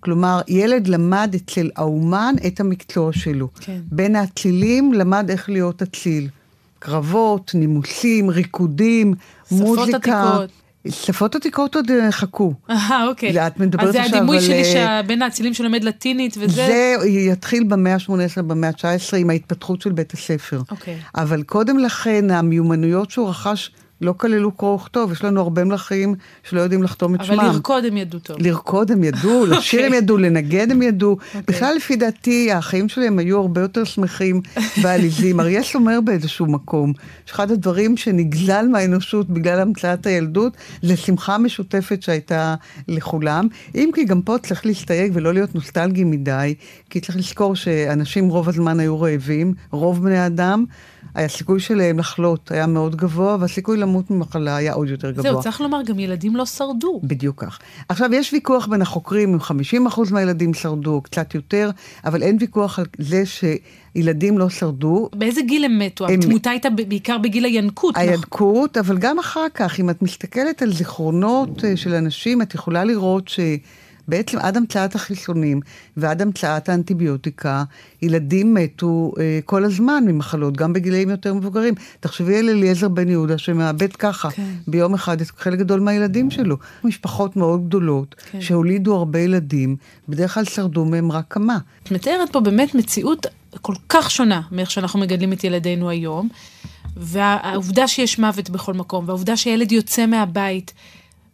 כלומר, 0.00 0.40
ילד 0.48 0.88
למד 0.88 1.34
אצל 1.36 1.70
האומן 1.76 2.34
את 2.46 2.60
המקצוע 2.60 3.12
שלו. 3.12 3.48
כן. 3.60 3.80
בין 3.92 4.16
האצילים 4.16 4.92
למד 4.92 5.30
איך 5.30 5.50
להיות 5.50 5.82
אציל. 5.82 6.28
קרבות, 6.78 7.50
נימוסים, 7.54 8.30
ריקודים, 8.30 9.14
מוזיקה. 9.50 9.74
שפות 9.76 9.94
עתיקות. 9.94 10.57
שפות 10.88 11.34
עתיקות 11.34 11.74
עוד 11.74 11.90
אה, 11.90 12.12
חכו. 12.12 12.54
אה, 12.70 13.06
אוקיי. 13.06 13.46
את 13.46 13.60
מדברת 13.60 13.86
אז 13.86 13.92
זה 13.92 14.02
עכשיו 14.02 14.16
הדימוי 14.16 14.36
על, 14.36 14.42
שלי 14.42 14.62
אה, 14.76 15.00
שבין 15.02 15.22
האצילים 15.22 15.54
שלומד 15.54 15.84
לטינית 15.84 16.34
וזה... 16.38 16.66
זה 16.66 17.08
יתחיל 17.08 17.64
במאה 17.64 17.94
ה-18, 17.94 18.42
במאה 18.42 18.68
ה-19, 18.68 19.16
עם 19.16 19.30
ההתפתחות 19.30 19.82
של 19.82 19.92
בית 19.92 20.12
הספר. 20.12 20.62
אוקיי. 20.70 20.98
אבל 21.14 21.42
קודם 21.42 21.78
לכן, 21.78 22.30
המיומנויות 22.30 23.10
שהוא 23.10 23.28
רכש 23.28 23.70
לא 24.00 24.14
כללו 24.16 24.52
קרוא 24.52 24.74
וכתוב. 24.74 25.12
יש 25.12 25.24
לנו 25.24 25.40
הרבה 25.40 25.64
מלכים 25.64 26.14
שלא 26.42 26.60
יודעים 26.60 26.82
לחתום 26.82 27.14
את 27.14 27.24
שמם. 27.24 27.40
אבל 27.40 27.48
לרקוד 27.48 27.84
הם 27.84 27.96
ידעו 27.96 28.20
טוב. 28.20 28.36
לרקוד 28.40 28.90
הם 28.90 29.04
ידעו, 29.04 29.46
לשיר 29.50 29.86
הם 29.86 29.94
ידעו, 29.94 30.16
לנגד 30.16 30.70
הם 30.70 30.82
ידעו. 30.82 31.16
בכלל, 31.48 31.74
לפי 31.76 31.96
דעתי, 31.96 32.52
החיים 32.52 32.88
שלהם 32.88 33.18
היו 33.18 33.38
הרבה 33.38 33.60
יותר 33.60 33.84
שמחים 33.84 34.40
ועליזים. 34.82 35.40
אריה 35.40 35.62
שומר 35.62 36.00
באיזשהו 36.04 36.46
מקום, 36.46 36.92
שאחד 37.26 37.50
הדברים 37.50 37.96
שנגזל 37.96 38.66
מהאנושות 38.68 39.28
בגלל 39.30 39.60
המצאת 39.60 40.06
הילדות, 40.06 40.52
זה 40.82 40.96
שמחה 40.96 41.38
משותפת 41.38 42.02
שהייתה 42.02 42.54
לכולם. 42.88 43.48
אם 43.74 43.90
כי 43.94 44.04
גם 44.04 44.22
פה 44.22 44.38
צריך 44.38 44.66
להסתייג 44.66 45.12
ולא 45.14 45.34
להיות 45.34 45.54
נוסטלגי 45.54 46.04
מדי, 46.04 46.54
כי 46.90 47.00
צריך 47.00 47.16
לזכור 47.18 47.56
שאנשים 47.56 48.28
רוב 48.28 48.48
הזמן 48.48 48.80
היו 48.80 49.00
רעבים, 49.00 49.54
רוב 49.70 50.04
בני 50.04 50.26
אדם. 50.26 50.64
הסיכוי 51.24 51.60
שלהם 51.60 51.98
לחלות 51.98 52.50
היה 52.52 52.66
מאוד 52.66 52.96
גבוה, 52.96 53.36
והסיכוי 53.40 53.76
למות 53.76 54.10
ממחלה 54.10 54.56
היה 54.56 54.72
עוד 54.72 54.88
יותר 54.88 55.10
גבוה. 55.10 55.22
זהו, 55.22 55.40
צריך 55.42 55.60
לומר, 55.60 55.82
גם 55.82 55.98
ילדים 55.98 56.36
לא 56.36 56.46
שרדו. 56.46 57.00
בדיוק 57.04 57.44
כך. 57.44 57.58
עכשיו, 57.88 58.14
יש 58.14 58.32
ויכוח 58.32 58.66
בין 58.66 58.82
החוקרים, 58.82 59.32
אם 59.32 59.40
50% 59.88 60.12
מהילדים 60.12 60.54
שרדו, 60.54 61.00
קצת 61.04 61.34
יותר, 61.34 61.70
אבל 62.04 62.22
אין 62.22 62.36
ויכוח 62.40 62.78
על 62.78 62.84
זה 62.98 63.22
שילדים 63.26 64.38
לא 64.38 64.48
שרדו. 64.48 65.08
באיזה 65.14 65.40
גיל 65.42 65.64
הם 65.64 65.78
מתו? 65.78 66.06
הם- 66.08 66.18
התמותה 66.20 66.50
הייתה 66.50 66.68
בעיקר 66.70 67.18
בגיל 67.18 67.44
הינקות, 67.44 67.96
נכון? 67.96 68.08
הינקות, 68.08 68.76
אבל 68.76 68.98
גם 68.98 69.18
אחר 69.18 69.46
כך, 69.54 69.80
אם 69.80 69.90
את 69.90 70.02
מסתכלת 70.02 70.62
על 70.62 70.72
זיכרונות 70.72 71.64
אה, 71.64 71.76
של 71.76 71.94
אנשים, 71.94 72.42
את 72.42 72.54
יכולה 72.54 72.84
לראות 72.84 73.28
שבעצם 74.08 74.38
עד 74.38 74.56
המצאת 74.56 74.94
החיסונים 74.94 75.60
ועד 75.96 76.22
המצאת 76.22 76.68
האנטיביוטיקה, 76.68 77.64
ילדים 78.02 78.54
מתו 78.54 79.12
אה, 79.18 79.38
כל 79.44 79.64
הזמן 79.64 80.04
ממחלות, 80.06 80.56
גם 80.56 80.72
בגילאים 80.72 81.10
יותר 81.10 81.34
מבוגרים. 81.34 81.74
תחשבי 82.00 82.38
על 82.38 82.48
אליעזר 82.48 82.88
בן 82.88 83.08
יהודה 83.08 83.38
שמאבד 83.38 83.96
ככה 83.96 84.30
כן. 84.30 84.42
ביום 84.66 84.94
אחד 84.94 85.20
את 85.20 85.30
חלק 85.38 85.58
גדול 85.58 85.80
מהילדים 85.80 86.30
שלו. 86.30 86.56
משפחות 86.84 87.36
מאוד 87.36 87.66
גדולות, 87.66 88.14
כן. 88.30 88.40
שהולידו 88.40 88.96
הרבה 88.96 89.18
ילדים, 89.18 89.76
בדרך 90.08 90.34
כלל 90.34 90.44
שרדו 90.44 90.84
מהם 90.84 91.12
רק 91.12 91.24
כמה. 91.30 91.58
את 91.82 91.90
מתארת 91.90 92.32
פה 92.32 92.40
באמת 92.40 92.74
מציאות 92.74 93.26
כל 93.62 93.74
כך 93.88 94.10
שונה 94.10 94.40
מאיך 94.52 94.70
שאנחנו 94.70 95.00
מגדלים 95.00 95.32
את 95.32 95.44
ילדינו 95.44 95.90
היום, 95.90 96.28
והעובדה 96.96 97.88
שיש 97.88 98.18
מוות 98.18 98.50
בכל 98.50 98.74
מקום, 98.74 99.04
והעובדה 99.06 99.36
שילד 99.36 99.72
יוצא 99.72 100.06
מהבית, 100.06 100.72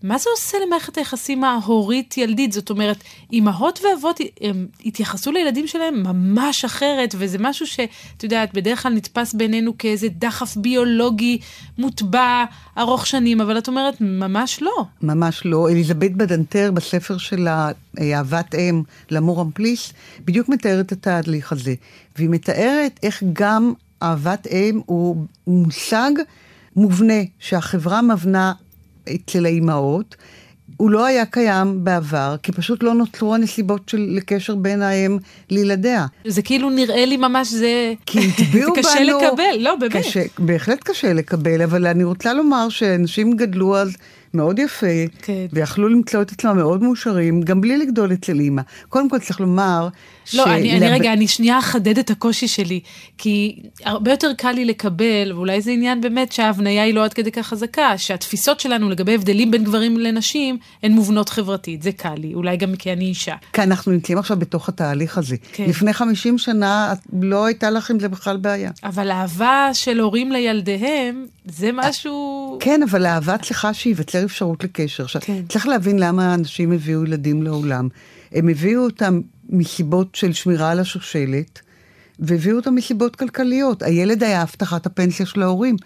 מה 0.04 0.18
זה 0.18 0.30
עושה 0.36 0.58
למערכת 0.66 0.98
היחסים 0.98 1.44
ההורית-ילדית? 1.44 2.52
זאת 2.52 2.70
אומרת, 2.70 2.96
אימהות 3.32 3.80
ואבות 3.84 4.20
הם 4.40 4.66
התייחסו 4.84 5.32
לילדים 5.32 5.66
שלהם 5.66 6.02
ממש 6.02 6.64
אחרת, 6.64 7.14
וזה 7.18 7.38
משהו 7.40 7.66
שאת 7.66 8.22
יודעת, 8.22 8.54
בדרך 8.54 8.82
כלל 8.82 8.92
נתפס 8.92 9.34
בעינינו 9.34 9.78
כאיזה 9.78 10.08
דחף 10.08 10.56
ביולוגי 10.56 11.38
מוטבע, 11.78 12.44
ארוך 12.78 13.06
שנים, 13.06 13.40
אבל 13.40 13.58
את 13.58 13.68
אומרת, 13.68 14.00
ממש 14.00 14.62
לא. 14.62 14.84
ממש 15.02 15.42
לא. 15.44 15.68
אליזבת 15.68 16.10
בדנטר 16.10 16.70
בספר 16.74 17.16
אה, 17.46 17.70
אהבת 18.02 18.54
אם, 18.54 18.82
למור 19.10 19.42
אמפליס, 19.42 19.92
בדיוק 20.24 20.48
מתארת 20.48 20.86
את 20.86 20.92
התהליך 20.92 21.52
הזה. 21.52 21.74
והיא 22.16 22.28
מתארת 22.28 23.00
איך 23.02 23.22
גם 23.32 23.72
אהבת 24.02 24.46
אם 24.46 24.80
הוא 24.86 25.26
מושג 25.46 26.10
מובנה 26.76 27.22
שהחברה 27.38 28.02
מבנה 28.02 28.52
אצל 29.14 29.46
האימהות. 29.46 30.16
הוא 30.76 30.90
לא 30.90 31.06
היה 31.06 31.26
קיים 31.26 31.84
בעבר, 31.84 32.36
כי 32.42 32.52
פשוט 32.52 32.82
לא 32.82 32.94
נוצרו 32.94 33.34
הנסיבות 33.34 33.88
של 33.88 34.06
לקשר 34.10 34.54
בין 34.54 34.82
האם 34.82 35.18
לילדיה. 35.50 36.06
זה 36.26 36.42
כאילו 36.42 36.70
נראה 36.70 37.04
לי 37.04 37.16
ממש 37.16 37.48
זה... 37.48 37.92
כי 38.06 38.20
זה 38.20 38.44
בנו... 38.52 38.72
קשה 38.74 39.02
לקבל, 39.02 39.58
לא, 39.58 39.76
באמת. 39.76 39.92
קשה, 39.92 40.22
בהחלט 40.38 40.78
קשה 40.84 41.12
לקבל, 41.12 41.62
אבל 41.62 41.86
אני 41.86 42.04
רוצה 42.04 42.32
לומר 42.32 42.68
שאנשים 42.68 43.36
גדלו 43.36 43.76
אז 43.76 43.96
מאוד 44.34 44.58
יפה, 44.58 44.86
כן. 45.22 45.46
ויכלו 45.52 45.88
למצוא 45.88 46.22
את 46.22 46.32
עצמם 46.32 46.56
מאוד 46.56 46.82
מאושרים, 46.82 47.42
גם 47.42 47.60
בלי 47.60 47.76
לגדול 47.78 48.12
אצל 48.12 48.40
אימא. 48.40 48.62
קודם 48.88 49.10
כל 49.10 49.18
צריך 49.18 49.40
לומר... 49.40 49.88
לא, 50.34 50.44
אני, 50.44 50.70
אני 50.72 50.80
שלב- 50.80 50.92
רגע, 50.92 51.12
אני 51.12 51.28
שנייה 51.28 51.58
אחדד 51.58 51.98
את 51.98 52.10
הקושי 52.10 52.48
שלי, 52.48 52.80
כי 53.18 53.60
הרבה 53.84 54.10
יותר 54.10 54.32
קל 54.36 54.52
לי 54.52 54.64
לקבל, 54.64 55.32
ואולי 55.34 55.60
זה 55.60 55.70
עניין 55.70 56.00
באמת 56.00 56.32
שההבניה 56.32 56.84
היא 56.84 56.94
לא 56.94 57.04
עד 57.04 57.14
כדי 57.14 57.32
כך 57.32 57.46
חזקה, 57.46 57.98
שהתפיסות 57.98 58.60
שלנו 58.60 58.90
לגבי 58.90 59.14
הבדלים 59.14 59.50
בין 59.50 59.64
גברים 59.64 59.98
לנשים 59.98 60.58
הן 60.82 60.92
מובנות 60.92 61.28
חברתית, 61.28 61.82
זה 61.82 61.92
קל 61.92 62.14
לי, 62.18 62.34
אולי 62.34 62.56
גם 62.56 62.76
כי 62.76 62.92
אני 62.92 63.04
אישה. 63.04 63.34
כי 63.52 63.62
אנחנו 63.62 63.92
נמצאים 63.92 64.18
עכשיו 64.18 64.36
בתוך 64.36 64.68
התהליך 64.68 65.18
הזה. 65.18 65.36
כן. 65.52 65.64
לפני 65.68 65.92
50 65.92 66.38
שנה 66.38 66.94
לא 67.22 67.44
הייתה 67.44 67.70
לך 67.70 67.90
עם 67.90 68.00
זה 68.00 68.08
בכלל 68.08 68.36
בעיה. 68.36 68.70
אבל 68.84 69.10
אהבה 69.10 69.70
של 69.72 70.00
הורים 70.00 70.32
לילדיהם, 70.32 71.26
זה 71.44 71.70
משהו... 71.74 72.56
כן, 72.60 72.80
אבל 72.90 73.06
אהבה 73.06 73.38
צריכה 73.38 73.74
שייווצר 73.74 74.23
אפשרות 74.24 74.64
לקשר. 74.64 75.02
עכשיו, 75.02 75.22
כן. 75.24 75.42
צריך 75.48 75.66
להבין 75.66 75.98
למה 75.98 76.34
אנשים 76.34 76.72
הביאו 76.72 77.04
ילדים 77.04 77.42
לעולם. 77.42 77.88
הם 78.32 78.48
הביאו 78.48 78.84
אותם 78.84 79.20
מסיבות 79.48 80.14
של 80.14 80.32
שמירה 80.32 80.70
על 80.70 80.80
השושלת, 80.80 81.60
והביאו 82.18 82.56
אותם 82.56 82.74
מסיבות 82.74 83.16
כלכליות. 83.16 83.82
הילד 83.82 84.22
היה 84.22 84.42
הבטחת 84.42 84.86
הפנסיה 84.86 85.26
של 85.26 85.42
ההורים. 85.42 85.76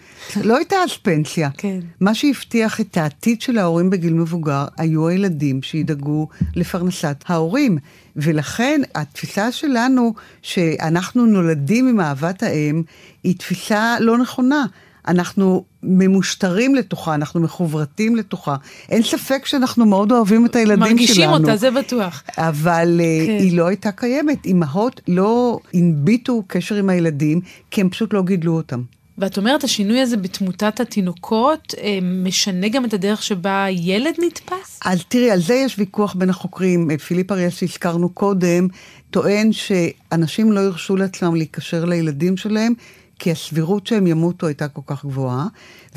לא 0.43 0.57
הייתה 0.57 0.75
אז 0.75 0.97
פנסיה. 0.97 1.49
כן. 1.57 1.79
מה 1.99 2.15
שהבטיח 2.15 2.81
את 2.81 2.97
העתיד 2.97 3.41
של 3.41 3.57
ההורים 3.57 3.89
בגיל 3.89 4.13
מבוגר, 4.13 4.65
היו 4.77 5.07
הילדים 5.07 5.61
שידאגו 5.61 6.27
לפרנסת 6.55 7.23
ההורים. 7.27 7.77
ולכן 8.15 8.81
התפיסה 8.95 9.51
שלנו, 9.51 10.13
שאנחנו 10.41 11.25
נולדים 11.25 11.87
עם 11.87 11.99
אהבת 11.99 12.43
האם, 12.43 12.83
היא 13.23 13.37
תפיסה 13.37 13.95
לא 13.99 14.17
נכונה. 14.17 14.65
אנחנו 15.09 15.65
ממושטרים 15.83 16.75
לתוכה, 16.75 17.15
אנחנו 17.15 17.39
מחוברתים 17.39 18.15
לתוכה. 18.15 18.55
אין 18.89 19.03
ספק 19.03 19.45
שאנחנו 19.45 19.85
מאוד 19.85 20.11
אוהבים 20.11 20.45
את 20.45 20.55
הילדים 20.55 20.79
מרגישים 20.79 21.15
שלנו. 21.15 21.33
אותה, 21.33 21.55
זה 21.55 21.71
בטוח. 21.71 22.23
אבל 22.37 23.01
כן. 23.01 23.25
כן. 23.27 23.43
היא 23.43 23.57
לא 23.57 23.67
הייתה 23.67 23.91
קיימת. 23.91 24.45
אימהות 24.45 25.01
לא 25.07 25.59
הנביטו 25.73 26.43
קשר 26.47 26.75
עם 26.75 26.89
הילדים, 26.89 27.41
כי 27.71 27.81
הם 27.81 27.89
פשוט 27.89 28.13
לא 28.13 28.23
גידלו 28.23 28.57
אותם. 28.57 28.81
ואת 29.19 29.37
אומרת, 29.37 29.63
השינוי 29.63 29.99
הזה 29.99 30.17
בתמותת 30.17 30.79
התינוקות 30.79 31.73
אה, 31.81 31.99
משנה 32.01 32.69
גם 32.69 32.85
את 32.85 32.93
הדרך 32.93 33.23
שבה 33.23 33.65
ילד 33.69 34.13
נתפס? 34.25 34.79
אז 34.85 35.03
תראי, 35.07 35.31
על 35.31 35.41
זה 35.41 35.53
יש 35.53 35.79
ויכוח 35.79 36.13
בין 36.13 36.29
החוקרים. 36.29 36.97
פיליפ 36.97 37.31
אריאל 37.31 37.49
שהזכרנו 37.49 38.09
קודם, 38.09 38.67
טוען 39.09 39.51
שאנשים 39.51 40.51
לא 40.51 40.59
הרשו 40.59 40.95
לעצמם 40.95 41.35
להיקשר 41.35 41.85
לילדים 41.85 42.37
שלהם, 42.37 42.73
כי 43.19 43.31
הסבירות 43.31 43.87
שהם 43.87 44.07
ימותו 44.07 44.47
הייתה 44.47 44.67
כל 44.67 44.81
כך 44.85 45.05
גבוהה, 45.05 45.47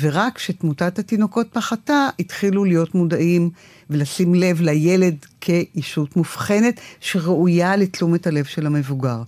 ורק 0.01 0.35
כשתמותת 0.35 0.99
התינוקות 0.99 1.47
פחתה, 1.53 2.09
התחילו 2.19 2.65
להיות 2.65 2.95
מודעים 2.95 3.49
ולשים 3.89 4.35
לב 4.35 4.61
לילד 4.61 5.25
כאישות 5.41 6.15
מובחנת, 6.15 6.79
שראויה 6.99 7.75
לתשומת 7.75 8.27
הלב 8.27 8.45
של 8.45 8.65
המבוגר. 8.65 9.21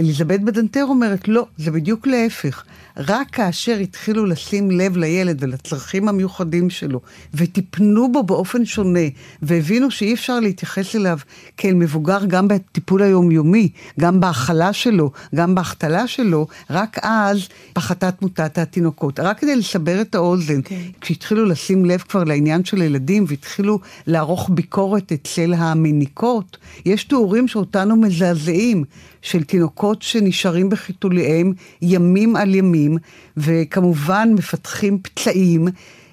אליזבת 0.00 0.40
בדנטר 0.40 0.84
אומרת, 0.84 1.28
לא, 1.28 1.46
זה 1.58 1.70
בדיוק 1.70 2.06
להפך. 2.06 2.64
רק 2.96 3.30
כאשר 3.30 3.76
התחילו 3.76 4.26
לשים 4.26 4.70
לב 4.70 4.96
לילד 4.96 5.36
ולצרכים 5.40 6.08
המיוחדים 6.08 6.70
שלו, 6.70 7.00
וטיפנו 7.34 8.12
בו 8.12 8.22
באופן 8.22 8.64
שונה, 8.64 9.08
והבינו 9.42 9.90
שאי 9.90 10.14
אפשר 10.14 10.40
להתייחס 10.40 10.96
אליו 10.96 11.18
כאל 11.56 11.74
מבוגר 11.74 12.24
גם 12.26 12.48
בטיפול 12.48 13.02
היומיומי, 13.02 13.68
גם 14.00 14.20
בהאכלה 14.20 14.72
שלו, 14.72 15.10
גם 15.34 15.54
בהחתלה 15.54 16.06
שלו, 16.06 16.46
רק 16.70 16.98
אז 17.02 17.48
פחתה 17.72 18.10
תמותת 18.10 18.58
התינוקות. 18.58 19.20
רק 19.20 19.38
כדי 19.38 19.56
לסבר 19.56 20.00
את 20.00 20.14
האוזן, 20.14 20.62
כן. 20.64 20.80
כשהתחילו 21.00 21.44
לשים 21.44 21.84
לב 21.84 22.00
כבר 22.08 22.24
לעניין 22.24 22.64
של 22.64 22.82
ילדים 22.82 23.24
והתחילו 23.28 23.80
לערוך 24.06 24.50
ביקורת 24.52 25.12
אצל 25.12 25.54
המניקות, 25.54 26.56
יש 26.86 27.04
תיאורים 27.04 27.48
שאותנו 27.48 27.96
מזעזעים 27.96 28.84
של 29.22 29.42
תינוקות 29.42 29.83
שנשארים 30.02 30.68
בחיתוליהם 30.68 31.52
ימים 31.82 32.36
על 32.36 32.54
ימים, 32.54 32.96
וכמובן 33.36 34.28
מפתחים 34.34 34.98
פצעים. 35.02 35.68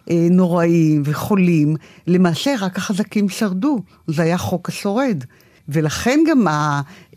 אה, 0.09 0.27
נוראיים 0.31 1.01
וחולים, 1.05 1.75
למעשה 2.07 2.55
רק 2.59 2.77
החזקים 2.77 3.29
שרדו, 3.29 3.81
זה 4.07 4.23
היה 4.23 4.37
חוק 4.37 4.69
השורד. 4.69 5.23
ולכן 5.69 6.19
גם 6.29 6.47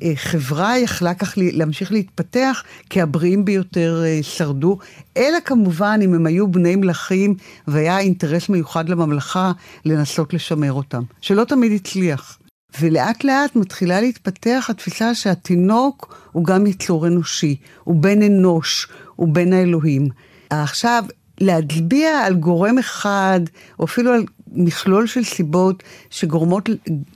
החברה 0.03 0.79
יכלה 0.79 1.15
כך 1.15 1.35
להמשיך 1.37 1.93
להתפתח, 1.93 2.63
כי 2.91 3.01
הבריאים 3.01 3.45
ביותר 3.45 4.03
אה, 4.05 4.19
שרדו, 4.23 4.79
אלא 5.17 5.39
כמובן 5.45 6.01
אם 6.03 6.15
הם 6.15 6.27
היו 6.27 6.49
בני 6.49 6.77
מלכים 6.77 7.35
והיה 7.69 7.99
אינטרס 7.99 8.49
מיוחד 8.49 8.89
לממלכה 8.89 9.53
לנסות 9.85 10.35
לשמר 10.35 10.73
אותם, 10.73 11.03
שלא 11.21 11.45
תמיד 11.45 11.73
הצליח. 11.73 12.39
ולאט 12.81 13.25
לאט 13.25 13.57
מתחילה 13.57 14.01
להתפתח 14.01 14.67
התפיסה 14.71 15.15
שהתינוק 15.15 16.29
הוא 16.33 16.45
גם 16.45 16.67
יצור 16.67 17.07
אנושי, 17.07 17.57
הוא 17.85 17.97
בן 17.97 18.23
אנוש, 18.23 18.89
הוא 19.17 19.29
בן 19.29 19.53
האלוהים. 19.53 20.09
עכשיו, 20.51 21.05
להצביע 21.41 22.19
על 22.19 22.35
גורם 22.35 22.79
אחד, 22.79 23.41
או 23.79 23.85
אפילו 23.85 24.13
על 24.13 24.25
מכלול 24.53 25.07
של 25.07 25.25
סיבות 25.25 25.83
שגורמות, 26.11 26.69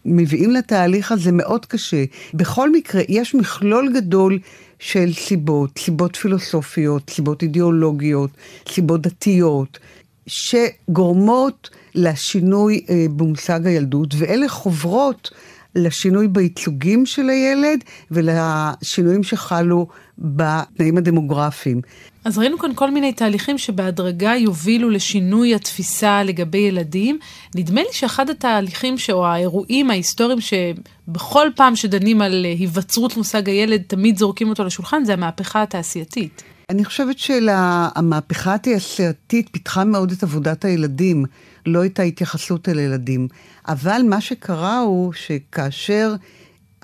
מביאים 0.05 0.51
לתהליך 0.51 1.13
הזה 1.13 1.33
מאוד 1.33 1.67
קשה. 1.67 2.05
בכל 2.35 2.73
מקרה, 2.73 3.03
יש 3.09 3.35
מכלול 3.35 3.93
גדול 3.95 4.39
של 4.79 5.13
סיבות, 5.13 5.79
סיבות 5.79 6.17
פילוסופיות, 6.17 7.11
סיבות 7.11 7.43
אידיאולוגיות, 7.43 8.31
סיבות 8.69 9.01
דתיות, 9.01 9.79
שגורמות 10.27 11.71
לשינוי 11.99 12.85
אה, 12.91 13.07
במושג 13.17 13.67
הילדות, 13.67 14.15
ואלה 14.19 14.49
חוברות 14.49 15.31
לשינוי 15.75 16.29
בייצוגים 16.29 17.07
של 17.07 17.29
הילד 17.31 17.85
ולשינויים 18.11 19.23
שחלו 19.23 19.87
בתנאים 20.19 20.99
הדמוגרפיים. 20.99 21.81
אז 22.25 22.39
ראינו 22.39 22.59
כאן 22.59 22.71
כל 22.75 22.91
מיני 22.91 23.13
תהליכים 23.13 23.59
שבהדרגה 23.59 24.35
יובילו 24.37 24.91
לשינוי 24.91 25.55
התפיסה 25.55 26.23
לגבי 26.23 26.59
ילדים. 26.59 27.19
נדמה 27.55 27.81
לי 27.81 27.89
שאחד 27.93 28.31
התהליכים, 28.31 28.95
או 29.13 29.27
האירועים 29.27 29.91
ההיסטוריים 29.91 30.39
שבכל 30.41 31.49
פעם 31.57 31.77
שדנים 31.77 32.23
על 32.23 32.45
היווצרות 32.45 33.17
מושג 33.17 33.49
הילד, 33.49 33.83
תמיד 33.87 34.19
זורקים 34.19 34.49
אותו 34.49 34.65
לשולחן, 34.65 35.05
זה 35.05 35.13
המהפכה 35.13 35.63
התעשייתית. 35.63 36.43
אני 36.71 36.85
חושבת 36.85 37.19
שהמהפכה 37.19 38.55
התעשייתית 38.55 39.49
פיתחה 39.53 39.85
מאוד 39.85 40.11
את 40.11 40.23
עבודת 40.23 40.65
הילדים, 40.65 41.25
לא 41.67 41.85
את 41.85 41.99
ההתייחסות 41.99 42.69
אל 42.69 42.79
ילדים. 42.79 43.29
אבל 43.69 44.03
מה 44.09 44.21
שקרה 44.21 44.79
הוא 44.79 45.13
שכאשר 45.13 46.15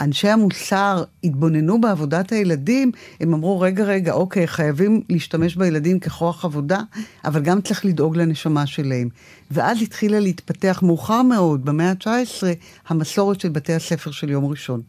אנשי 0.00 0.28
המוסר 0.28 1.04
התבוננו 1.24 1.80
בעבודת 1.80 2.32
הילדים, 2.32 2.92
הם 3.20 3.34
אמרו, 3.34 3.60
רגע, 3.60 3.84
רגע, 3.84 4.12
אוקיי, 4.12 4.46
חייבים 4.46 5.02
להשתמש 5.10 5.56
בילדים 5.56 6.00
ככוח 6.00 6.44
עבודה, 6.44 6.80
אבל 7.24 7.42
גם 7.42 7.60
צריך 7.60 7.84
לדאוג 7.84 8.16
לנשמה 8.16 8.66
שלהם. 8.66 9.08
ואז 9.50 9.82
התחילה 9.82 10.20
להתפתח 10.20 10.80
מאוחר 10.82 11.22
מאוד, 11.22 11.64
במאה 11.64 11.90
ה-19, 11.90 12.42
המסורת 12.88 13.40
של 13.40 13.48
בתי 13.48 13.72
הספר 13.72 14.10
של 14.10 14.30
יום 14.30 14.44
ראשון. 14.44 14.80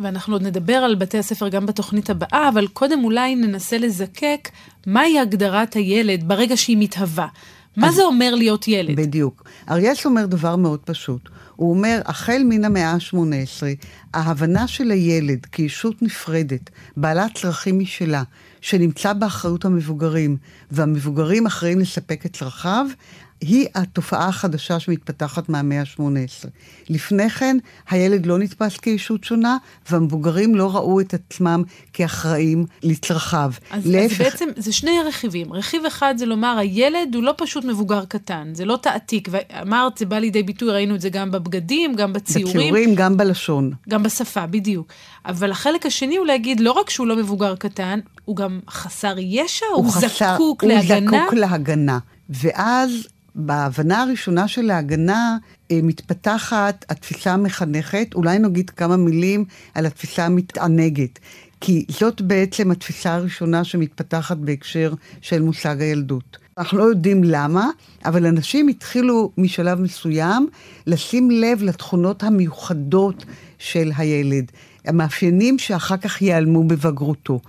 ואנחנו 0.00 0.34
עוד 0.34 0.42
נדבר 0.42 0.72
על 0.74 0.94
בתי 0.94 1.18
הספר 1.18 1.48
גם 1.48 1.66
בתוכנית 1.66 2.10
הבאה, 2.10 2.48
אבל 2.48 2.66
קודם 2.66 3.04
אולי 3.04 3.34
ננסה 3.34 3.78
לזקק 3.78 4.48
מהי 4.86 5.18
הגדרת 5.18 5.74
הילד 5.74 6.28
ברגע 6.28 6.56
שהיא 6.56 6.76
מתהווה. 6.80 7.26
מה 7.78 7.92
זה 7.92 8.02
אומר 8.02 8.34
להיות 8.34 8.68
ילד? 8.68 8.96
בדיוק. 8.96 9.44
אריאס 9.70 10.06
אומר 10.06 10.26
דבר 10.26 10.56
מאוד 10.56 10.80
פשוט. 10.80 11.28
הוא 11.56 11.70
אומר, 11.70 12.00
החל 12.04 12.42
מן 12.44 12.64
המאה 12.64 12.90
ה-18, 12.90 13.16
ההבנה 14.14 14.68
של 14.68 14.90
הילד 14.90 15.46
כישות 15.46 16.02
נפרדת, 16.02 16.70
בעלת 16.96 17.30
צרכים 17.34 17.78
משלה, 17.78 18.22
שנמצא 18.60 19.12
באחריות 19.12 19.64
המבוגרים, 19.64 20.36
והמבוגרים 20.70 21.46
אחראים 21.46 21.78
לספק 21.78 22.26
את 22.26 22.36
צרכיו, 22.36 22.86
היא 23.40 23.66
התופעה 23.74 24.28
החדשה 24.28 24.80
שמתפתחת 24.80 25.48
מהמאה 25.48 25.80
ה-18. 25.80 26.48
לפני 26.88 27.30
כן, 27.30 27.56
הילד 27.90 28.26
לא 28.26 28.38
נתפס 28.38 28.76
כישות 28.76 29.24
שונה, 29.24 29.56
והמבוגרים 29.90 30.54
לא 30.54 30.76
ראו 30.76 31.00
את 31.00 31.14
עצמם 31.14 31.62
כאחראים 31.92 32.66
לצרכיו. 32.82 33.52
אז, 33.70 33.86
להפך... 33.86 34.20
אז 34.20 34.26
בעצם 34.26 34.48
זה 34.56 34.72
שני 34.72 34.98
רכיבים. 35.08 35.52
רכיב 35.52 35.84
אחד 35.84 36.14
זה 36.18 36.26
לומר, 36.26 36.58
הילד 36.58 37.14
הוא 37.14 37.22
לא 37.22 37.34
פשוט 37.36 37.64
מבוגר 37.64 38.04
קטן, 38.04 38.50
זה 38.52 38.64
לא 38.64 38.78
תעתיק. 38.82 39.28
ואמרת, 39.30 39.98
זה 39.98 40.06
בא 40.06 40.18
לידי 40.18 40.42
ביטוי, 40.42 40.70
ראינו 40.70 40.94
את 40.94 41.00
זה 41.00 41.08
גם 41.08 41.30
בבגדים, 41.30 41.94
גם 41.94 42.12
בציורים. 42.12 42.56
בציורים, 42.56 42.94
גם 42.94 43.16
בלשון. 43.16 43.72
גם 43.88 44.02
בשפה, 44.02 44.46
בדיוק. 44.46 44.92
אבל 45.26 45.50
החלק 45.50 45.86
השני 45.86 46.16
הוא 46.16 46.26
להגיד, 46.26 46.60
לא 46.60 46.72
רק 46.72 46.90
שהוא 46.90 47.06
לא 47.06 47.16
מבוגר 47.16 47.56
קטן, 47.56 48.00
הוא 48.24 48.36
גם 48.36 48.60
חסר 48.70 49.14
ישע, 49.18 49.66
הוא, 49.66 49.84
הוא 49.84 49.92
חסר, 49.92 50.34
זקוק 50.34 50.62
הוא 50.62 50.72
להגנה. 50.72 51.10
הוא 51.10 51.20
זקוק 51.20 51.34
להגנה. 51.34 51.98
ואז 52.30 53.08
בהבנה 53.38 54.02
הראשונה 54.02 54.48
של 54.48 54.70
ההגנה 54.70 55.36
אה, 55.70 55.80
מתפתחת 55.82 56.84
התפיסה 56.88 57.32
המחנכת, 57.32 58.14
אולי 58.14 58.38
נגיד 58.38 58.70
כמה 58.70 58.96
מילים 58.96 59.44
על 59.74 59.86
התפיסה 59.86 60.26
המתענגת. 60.26 61.18
כי 61.60 61.84
זאת 61.88 62.20
בעצם 62.20 62.70
התפיסה 62.70 63.14
הראשונה 63.14 63.64
שמתפתחת 63.64 64.36
בהקשר 64.36 64.94
של 65.20 65.42
מושג 65.42 65.80
הילדות. 65.80 66.38
אנחנו 66.58 66.78
לא 66.78 66.84
יודעים 66.84 67.24
למה, 67.24 67.70
אבל 68.04 68.26
אנשים 68.26 68.68
התחילו 68.68 69.32
משלב 69.38 69.80
מסוים 69.80 70.48
לשים 70.86 71.30
לב 71.30 71.62
לתכונות 71.62 72.22
המיוחדות 72.22 73.24
של 73.58 73.90
הילד, 73.96 74.52
המאפיינים 74.84 75.58
שאחר 75.58 75.96
כך 75.96 76.22
ייעלמו 76.22 76.64
בבגרותו. 76.64 77.40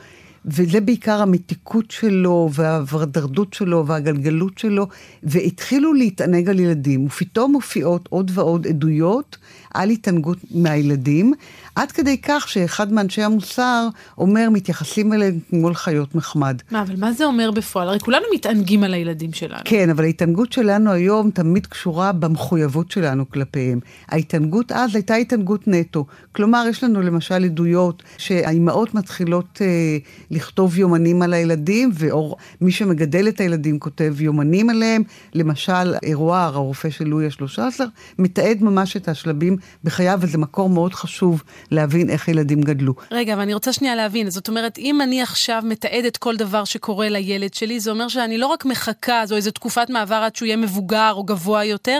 וזה 0.45 0.81
בעיקר 0.81 1.21
המתיקות 1.21 1.91
שלו, 1.91 2.49
והוורדרדות 2.53 3.53
שלו, 3.53 3.87
והגלגלות 3.87 4.57
שלו, 4.57 4.87
והתחילו 5.23 5.93
להתענג 5.93 6.49
על 6.49 6.59
ילדים, 6.59 7.05
ופתאום 7.05 7.51
מופיעות 7.51 8.07
עוד 8.09 8.31
ועוד 8.33 8.67
עדויות 8.67 9.37
על 9.73 9.89
התענגות 9.89 10.37
מהילדים, 10.51 11.33
עד 11.75 11.91
כדי 11.91 12.17
כך 12.17 12.49
שאחד 12.49 12.93
מאנשי 12.93 13.23
המוסר 13.23 13.87
אומר, 14.17 14.49
מתייחסים 14.49 15.13
אליהם 15.13 15.39
כמו 15.49 15.69
לחיות 15.69 16.15
מחמד. 16.15 16.61
מה, 16.71 16.81
אבל 16.81 16.95
מה 16.97 17.11
זה 17.11 17.25
אומר 17.25 17.51
בפועל? 17.51 17.89
הרי 17.89 17.99
כולנו 17.99 18.25
מתענגים 18.33 18.83
על 18.83 18.93
הילדים 18.93 19.33
שלנו. 19.33 19.61
כן, 19.65 19.89
אבל 19.89 20.03
ההתענגות 20.03 20.53
שלנו 20.53 20.91
היום 20.91 21.31
תמיד 21.31 21.65
קשורה 21.65 22.11
במחויבות 22.11 22.91
שלנו 22.91 23.29
כלפיהם. 23.29 23.79
ההתענגות 24.07 24.71
אז 24.71 24.95
הייתה 24.95 25.15
התענגות 25.15 25.67
נטו. 25.67 26.05
כלומר, 26.31 26.65
יש 26.69 26.83
לנו 26.83 27.01
למשל 27.01 27.43
עדויות 27.45 28.03
שהאימהות 28.17 28.93
מתחילות 28.93 29.61
אה, 29.61 29.97
לכתוב 30.31 30.77
יומנים 30.77 31.21
על 31.21 31.33
הילדים, 31.33 31.91
ומי 31.93 32.71
שמגדל 32.71 33.27
את 33.27 33.39
הילדים 33.39 33.79
כותב 33.79 34.21
יומנים 34.21 34.69
עליהם. 34.69 35.03
למשל, 35.33 35.95
אירואר, 36.03 36.55
הרופא 36.55 36.89
של 36.89 37.07
לואי 37.07 37.25
ה-13, 37.25 37.81
מתעד 38.19 38.57
ממש 38.61 38.97
את 38.97 39.07
השלבים 39.07 39.57
בחייו, 39.83 40.19
וזה 40.21 40.37
מקור 40.37 40.69
מאוד 40.69 40.93
חשוב 40.93 41.43
להבין 41.71 42.09
איך 42.09 42.27
ילדים 42.27 42.61
גדלו. 42.61 42.93
רגע, 43.11 43.33
אבל 43.33 43.41
אני 43.41 43.53
רוצה 43.53 43.73
שנייה 43.73 43.95
להבין. 43.95 44.29
זאת 44.29 44.47
אומרת, 44.47 44.77
אם 44.77 45.01
אני 45.01 45.21
עכשיו 45.21 45.61
מתעדת 45.65 46.17
כל 46.17 46.37
דבר 46.37 46.63
שקורה 46.63 47.09
לילד 47.09 47.53
שלי, 47.53 47.79
זה 47.79 47.91
אומר 47.91 48.07
שאני 48.07 48.37
לא 48.37 48.47
רק 48.47 48.65
מחכה, 48.65 49.25
זו 49.25 49.35
איזו 49.35 49.51
תקופת 49.51 49.89
מעבר 49.89 50.15
עד 50.15 50.35
שהוא 50.35 50.45
יהיה 50.45 50.57
מבוגר 50.57 51.11
או 51.15 51.23
גבוה 51.23 51.65
יותר, 51.65 51.99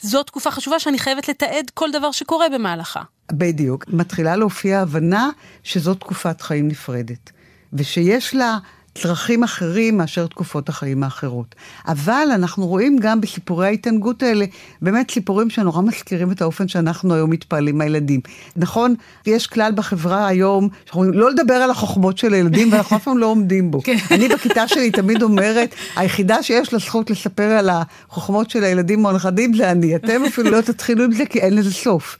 זו 0.00 0.22
תקופה 0.22 0.50
חשובה 0.50 0.78
שאני 0.78 0.98
חייבת 0.98 1.28
לתעד 1.28 1.70
כל 1.74 1.90
דבר 1.90 2.12
שקורה 2.12 2.48
במהלכה. 2.48 3.02
בדיוק. 3.32 3.84
מתחילה 3.88 4.36
להופיע 4.36 4.80
הבנה 4.80 5.30
שזו 5.62 5.94
תקופת 5.94 6.40
חיים 6.40 6.68
נפרדת, 6.68 7.30
ושיש 7.72 8.34
לה 8.34 8.58
צרכים 9.02 9.42
אחרים 9.42 9.96
מאשר 9.96 10.26
תקופות 10.26 10.68
החיים 10.68 11.02
האחרות. 11.02 11.54
אבל 11.88 12.28
אנחנו 12.34 12.66
רואים 12.66 12.98
גם 12.98 13.20
בסיפורי 13.20 13.66
ההתענגות 13.66 14.22
האלה, 14.22 14.44
באמת 14.82 15.10
סיפורים 15.10 15.50
שנורא 15.50 15.82
מזכירים 15.82 16.32
את 16.32 16.42
האופן 16.42 16.68
שאנחנו 16.68 17.14
היום 17.14 17.30
מתפעלים 17.30 17.78
מהילדים. 17.78 18.20
נכון, 18.56 18.94
יש 19.26 19.46
כלל 19.46 19.72
בחברה 19.72 20.26
היום, 20.26 20.68
שאנחנו 20.84 21.02
אומרים, 21.02 21.20
לא 21.20 21.30
לדבר 21.30 21.54
על 21.54 21.70
החוכמות 21.70 22.18
של 22.18 22.32
הילדים, 22.34 22.72
ואנחנו 22.72 22.96
אף 22.96 23.04
פעם 23.04 23.18
לא 23.18 23.26
עומדים 23.26 23.70
בו. 23.70 23.82
כן. 23.82 23.96
אני 24.10 24.28
בכיתה 24.28 24.68
שלי 24.68 24.90
תמיד 24.90 25.22
אומרת, 25.22 25.74
היחידה 25.96 26.42
שיש 26.42 26.72
לה 26.72 26.78
זכות 26.78 27.10
לספר 27.10 27.50
על 27.50 27.70
החוכמות 27.72 28.50
של 28.50 28.64
הילדים 28.64 29.04
או 29.04 29.10
הנכדים 29.10 29.54
זה 29.54 29.70
אני. 29.70 29.96
אתם 29.96 30.24
אפילו 30.26 30.50
לא 30.50 30.60
תתחילו 30.60 31.04
עם 31.04 31.12
זה 31.12 31.26
כי 31.26 31.38
אין 31.38 31.54
לזה 31.54 31.72
סוף. 31.72 32.16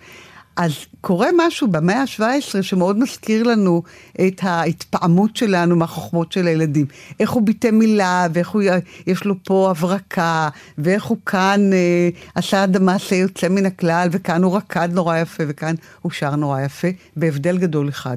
אז 0.58 0.72
קורה 1.00 1.28
משהו 1.36 1.68
במאה 1.68 2.00
ה-17 2.00 2.62
שמאוד 2.62 2.98
מזכיר 2.98 3.42
לנו 3.42 3.82
את 4.26 4.40
ההתפעמות 4.42 5.36
שלנו 5.36 5.76
מהחוכמות 5.76 6.32
של 6.32 6.46
הילדים. 6.46 6.86
איך 7.20 7.30
הוא 7.30 7.42
ביטא 7.42 7.70
מילה, 7.70 8.26
ואיך 8.32 8.48
הוא, 8.48 8.62
יש 9.06 9.24
לו 9.24 9.34
פה 9.44 9.70
הברקה, 9.70 10.48
ואיך 10.78 11.04
הוא 11.04 11.18
כאן 11.26 11.72
אה, 11.72 12.08
עשה 12.34 12.64
מעשה 12.80 13.16
יוצא 13.16 13.48
מן 13.48 13.66
הכלל, 13.66 14.08
וכאן 14.12 14.42
הוא 14.42 14.56
רקד 14.56 14.88
נורא 14.92 15.16
יפה, 15.16 15.44
וכאן 15.48 15.74
הוא 16.02 16.12
שר 16.12 16.36
נורא 16.36 16.60
יפה, 16.60 16.88
בהבדל 17.16 17.58
גדול 17.58 17.88
אחד. 17.88 18.16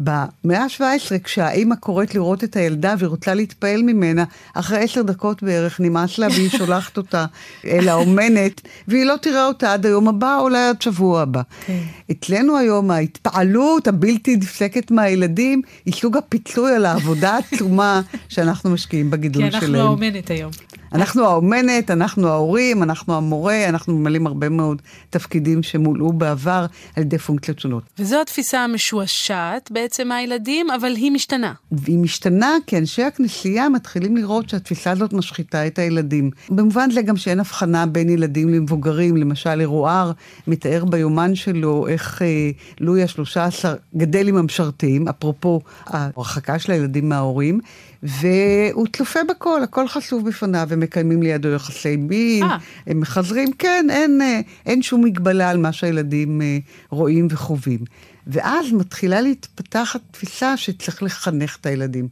במאה 0.00 0.62
ה-17, 0.62 1.18
כשהאימא 1.24 1.74
קוראת 1.74 2.14
לראות 2.14 2.44
את 2.44 2.56
הילדה 2.56 2.94
והיא 2.98 3.08
רוצה 3.08 3.34
להתפעל 3.34 3.82
ממנה, 3.82 4.24
אחרי 4.54 4.78
עשר 4.78 5.02
דקות 5.02 5.42
בערך 5.42 5.80
נמאס 5.80 6.18
לה 6.18 6.26
והיא 6.26 6.50
שולחת 6.50 6.96
אותה 6.96 7.26
אל 7.64 7.88
האומנת, 7.88 8.60
והיא 8.88 9.04
לא 9.04 9.14
תראה 9.22 9.46
אותה 9.46 9.72
עד 9.72 9.86
היום 9.86 10.08
הבא, 10.08 10.38
אולי 10.40 10.68
עד 10.68 10.82
שבוע 10.82 11.22
הבא. 11.22 11.40
Okay. 11.40 11.66
כן. 11.66 11.82
אצלנו 12.10 12.56
היום 12.58 12.90
ההתפעלות 12.90 13.88
הבלתי 13.88 14.36
נפסקת 14.36 14.90
מהילדים, 14.90 15.62
היא 15.84 15.94
סוג 15.94 16.16
הפיצוי 16.16 16.74
על 16.74 16.86
העבודה 16.86 17.30
העצומה 17.30 18.00
שאנחנו 18.28 18.70
משקיעים 18.70 19.10
בגידול 19.10 19.50
שלהם. 19.50 19.60
כי 19.60 19.66
אנחנו 19.66 19.80
האומנת 19.80 20.30
היום. 20.30 20.50
אנחנו 20.92 21.24
האומנת, 21.24 21.90
אנחנו 21.90 22.28
ההורים, 22.28 22.82
אנחנו 22.82 23.16
המורה, 23.16 23.68
אנחנו 23.68 23.98
ממלאים 23.98 24.26
הרבה 24.26 24.48
מאוד 24.48 24.82
תפקידים 25.10 25.62
שמולאו 25.62 26.12
בעבר 26.12 26.66
על 26.96 27.02
ידי 27.02 27.18
פונקציות 27.18 27.58
שונות. 27.58 27.82
וזו 27.98 28.20
התפיסה 28.20 28.64
המשועשעת 28.64 29.70
בעצם 29.70 30.08
מהילדים, 30.08 30.70
אבל 30.70 30.94
היא 30.96 31.10
משתנה. 31.10 31.52
והיא 31.72 31.98
משתנה 31.98 32.56
כי 32.66 32.78
אנשי 32.78 33.02
הכנסייה 33.02 33.68
מתחילים 33.68 34.16
לראות 34.16 34.48
שהתפיסה 34.48 34.90
הזאת 34.90 35.12
משחיתה 35.12 35.66
את 35.66 35.78
הילדים. 35.78 36.30
במובן 36.50 36.90
זה 36.90 37.02
גם 37.02 37.16
שאין 37.16 37.40
הבחנה 37.40 37.86
בין 37.86 38.08
ילדים 38.08 38.48
למבוגרים, 38.48 39.16
למשל 39.16 39.60
אירוער 39.60 40.12
מתאר 40.46 40.84
ביומן 40.84 41.34
שלו 41.34 41.86
איך 41.88 42.22
אה, 42.22 42.50
לואי 42.80 43.02
ה-13 43.02 43.68
גדל 43.96 44.28
עם 44.28 44.36
המשרתים, 44.36 45.08
אפרופו 45.08 45.60
ההרחקה 45.86 46.58
של 46.58 46.72
הילדים 46.72 47.08
מההורים. 47.08 47.60
והוא 48.02 48.86
צופה 48.96 49.20
בכל, 49.28 49.62
הכל 49.62 49.88
חשוף 49.88 50.22
בפניו, 50.22 50.68
הם 50.70 50.80
מקיימים 50.80 51.22
לידו 51.22 51.48
יחסי 51.48 51.96
מין, 51.96 52.42
אה. 52.42 52.56
הם 52.86 53.00
מחזרים, 53.00 53.52
כן, 53.52 53.86
אין, 53.90 54.20
אה, 54.22 54.40
אין 54.66 54.82
שום 54.82 55.04
מגבלה 55.04 55.50
על 55.50 55.56
מה 55.56 55.72
שהילדים 55.72 56.42
אה, 56.42 56.58
רואים 56.90 57.26
וחווים. 57.30 57.80
ואז 58.26 58.72
מתחילה 58.72 59.20
להתפתח 59.20 59.96
התפיסה 59.96 60.56
שצריך 60.56 61.02
לחנך 61.02 61.56
את 61.60 61.66
הילדים. 61.66 62.08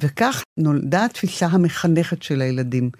וכך 0.00 0.42
נולדה 0.58 1.04
התפיסה 1.04 1.46
המחנכת 1.46 2.22
של 2.22 2.40
הילדים. 2.40 2.90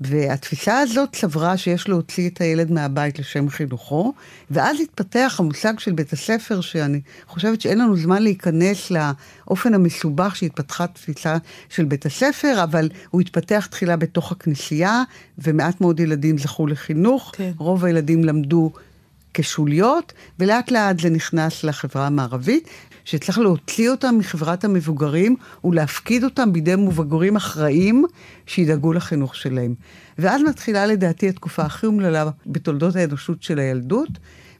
והתפיסה 0.00 0.78
הזאת 0.78 1.16
סברה 1.16 1.56
שיש 1.56 1.88
להוציא 1.88 2.28
את 2.28 2.40
הילד 2.40 2.72
מהבית 2.72 3.18
לשם 3.18 3.48
חינוכו, 3.48 4.12
ואז 4.50 4.80
התפתח 4.80 5.36
המושג 5.38 5.78
של 5.78 5.92
בית 5.92 6.12
הספר, 6.12 6.60
שאני 6.60 7.00
חושבת 7.26 7.60
שאין 7.60 7.78
לנו 7.78 7.96
זמן 7.96 8.22
להיכנס 8.22 8.90
לאופן 8.90 9.74
המסובך 9.74 10.36
שהתפתחה 10.36 10.86
תפיסה 10.86 11.36
של 11.68 11.84
בית 11.84 12.06
הספר, 12.06 12.60
אבל 12.64 12.88
הוא 13.10 13.20
התפתח 13.20 13.66
תחילה 13.70 13.96
בתוך 13.96 14.32
הכנסייה, 14.32 15.02
ומעט 15.38 15.80
מאוד 15.80 16.00
ילדים 16.00 16.38
זכו 16.38 16.66
לחינוך. 16.66 17.32
כן. 17.36 17.50
רוב 17.58 17.84
הילדים 17.84 18.24
למדו 18.24 18.72
כשוליות, 19.34 20.12
ולאט 20.38 20.70
לאט 20.70 21.00
זה 21.00 21.10
נכנס 21.10 21.64
לחברה 21.64 22.06
המערבית, 22.06 22.68
שצריך 23.10 23.38
להוציא 23.38 23.90
אותם 23.90 24.18
מחברת 24.18 24.64
המבוגרים 24.64 25.36
ולהפקיד 25.64 26.24
אותם 26.24 26.52
בידי 26.52 26.76
מבוגרים 26.76 27.36
אחראים 27.36 28.04
שידאגו 28.46 28.92
לחינוך 28.92 29.36
שלהם. 29.36 29.74
ואז 30.18 30.42
מתחילה 30.48 30.86
לדעתי 30.86 31.28
התקופה 31.28 31.62
הכי 31.62 31.86
אומללה 31.86 32.30
בתולדות 32.46 32.96
האנושות 32.96 33.42
של 33.42 33.58
הילדות, 33.58 34.08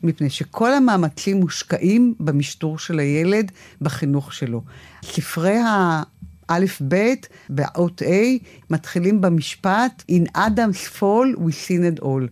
מפני 0.03 0.31
שכל 0.31 0.73
המאמצים 0.73 1.41
מושקעים 1.41 2.15
במשטור 2.21 2.79
של 2.79 2.99
הילד, 2.99 3.53
בחינוך 3.81 4.33
שלו. 4.33 4.63
ספרי 5.05 5.59
ה... 5.59 6.03
א' 6.49 6.67
ב', 6.89 7.13
באות 7.49 8.03
A, 8.03 8.45
מתחילים 8.71 9.21
במשפט 9.21 10.03
In 10.11 10.37
Adam's 10.37 10.99
fall 10.99 11.39
we 11.39 11.53
sinned 11.53 12.03
all. 12.03 12.27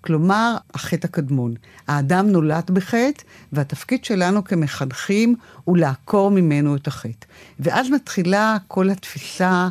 כלומר, 0.00 0.56
החטא 0.74 1.06
הקדמון. 1.06 1.54
האדם 1.88 2.28
נולד 2.28 2.70
בחטא, 2.70 3.22
והתפקיד 3.52 4.04
שלנו 4.04 4.44
כמחנכים 4.44 5.34
הוא 5.64 5.78
לעקור 5.78 6.30
ממנו 6.30 6.76
את 6.76 6.86
החטא. 6.86 7.26
ואז 7.60 7.90
מתחילה 7.90 8.56
כל 8.68 8.90
התפיסה 8.90 9.68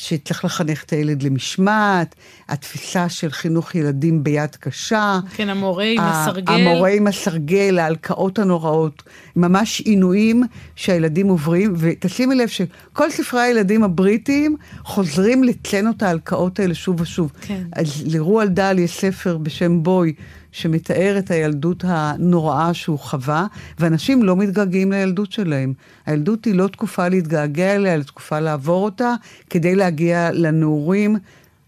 שצריך 0.00 0.44
לחנך 0.44 0.84
את 0.84 0.90
הילד 0.90 1.22
למשמעת, 1.22 2.14
התפיסה 2.48 3.08
של 3.08 3.30
חינוך 3.30 3.74
ילדים 3.74 4.24
ביד 4.24 4.56
קשה. 4.60 5.20
כן, 5.34 5.48
המורה 5.48 5.84
עם 5.84 6.00
הסרגל. 6.00 6.52
המורה 6.52 6.90
עם 6.90 7.06
הסרגל, 7.06 7.78
ההלקאות 7.78 8.38
הנוראות, 8.38 9.02
ממש 9.36 9.80
עינויים 9.80 10.42
שהילדים 10.76 11.28
עוברים, 11.28 11.74
ותשימי 11.78 12.34
לב 12.34 12.48
שכל 12.48 13.10
ספרי 13.10 13.40
הילדים 13.40 13.84
הבריטיים 13.84 14.56
חוזרים 14.84 15.44
לצן 15.44 15.90
את 15.90 16.02
ההלקאות 16.02 16.60
האלה 16.60 16.74
שוב 16.74 17.00
ושוב. 17.00 17.32
כן. 17.40 17.62
אז 17.72 18.02
לרועל 18.06 18.48
דל 18.48 18.78
יש 18.78 18.96
ספר 19.00 19.38
בשם 19.38 19.82
בוי, 19.82 20.12
שמתאר 20.52 21.16
את 21.18 21.30
הילדות 21.30 21.84
הנוראה 21.86 22.74
שהוא 22.74 22.98
חווה, 22.98 23.46
ואנשים 23.78 24.22
לא 24.22 24.36
מתגעגעים 24.36 24.92
לילדות 24.92 25.32
שלהם. 25.32 25.72
הילדות 26.06 26.44
היא 26.44 26.54
לא 26.54 26.66
תקופה 26.66 27.08
להתגעגע 27.08 27.74
אליה, 27.74 27.94
אלא 27.94 28.02
תקופה 28.02 28.40
לעבור 28.40 28.84
אותה, 28.84 29.14
כדי 29.50 29.74
להגיע 29.74 30.30
לנעורים 30.32 31.16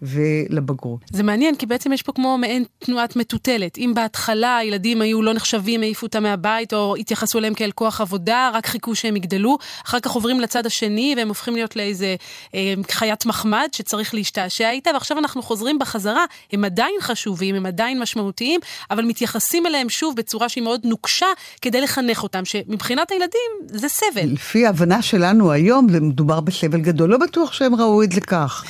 ולבגרות. 0.02 1.00
זה 1.12 1.22
מעניין, 1.22 1.56
כי 1.56 1.66
בעצם 1.66 1.92
יש 1.92 2.02
פה 2.02 2.12
כמו 2.12 2.38
מעין 2.38 2.64
תנועת 2.78 3.16
מטוטלת. 3.16 3.78
אם 3.78 3.92
בהתחלה 3.94 4.56
הילדים 4.56 5.02
היו 5.02 5.22
לא 5.22 5.32
נחשבים, 5.32 5.82
העיפו 5.82 6.06
אותם 6.06 6.22
מהבית, 6.22 6.74
או 6.74 6.96
התייחסו 6.96 7.38
אליהם 7.38 7.54
כאל 7.54 7.70
כוח 7.74 8.00
עבודה, 8.00 8.50
רק 8.54 8.66
חיכו 8.66 8.94
שהם 8.94 9.16
יגדלו, 9.16 9.58
אחר 9.86 10.00
כך 10.00 10.10
עוברים 10.10 10.40
לצד 10.40 10.66
השני, 10.66 11.14
והם 11.16 11.28
הופכים 11.28 11.54
להיות 11.54 11.76
לאיזה 11.76 12.16
אה, 12.54 12.74
חיית 12.90 13.26
מחמד 13.26 13.68
שצריך 13.72 14.14
להשתעשע 14.14 14.70
איתה, 14.70 14.90
ועכשיו 14.94 15.18
אנחנו 15.18 15.42
חוזרים 15.42 15.78
בחזרה, 15.78 16.24
הם 16.52 16.64
עדיין 16.64 16.94
חשובים, 17.00 17.54
הם 17.54 17.66
עדיין 17.66 18.00
משמעותיים, 18.00 18.60
אבל 18.90 19.04
מתייחסים 19.04 19.66
אליהם 19.66 19.88
שוב 19.88 20.16
בצורה 20.16 20.48
שהיא 20.48 20.64
מאוד 20.64 20.80
נוקשה, 20.84 21.26
כדי 21.60 21.80
לחנך 21.80 22.22
אותם, 22.22 22.44
שמבחינת 22.44 23.10
הילדים 23.10 23.50
זה 23.66 23.88
סבל. 23.88 24.32
לפי 24.32 24.66
ההבנה 24.66 25.02
שלנו 25.02 25.52
היום, 25.52 25.86
מדובר 25.86 26.40
בסבל 26.40 26.80
גדול. 26.80 27.10
לא 27.10 27.18
בטוח 27.18 27.52
שהם 27.52 27.74
ראו 27.74 28.02
את 28.02 28.12
זה 28.12 28.20
כך. 28.20 28.64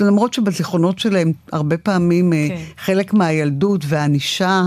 למרות 0.00 0.32
שבזיכרונות 0.76 0.98
שלהם, 0.98 1.32
הרבה 1.52 1.78
פעמים 1.78 2.32
אה, 2.32 2.46
כן. 2.48 2.56
חלק 2.78 3.14
מהילדות 3.14 3.84
והענישה 3.88 4.62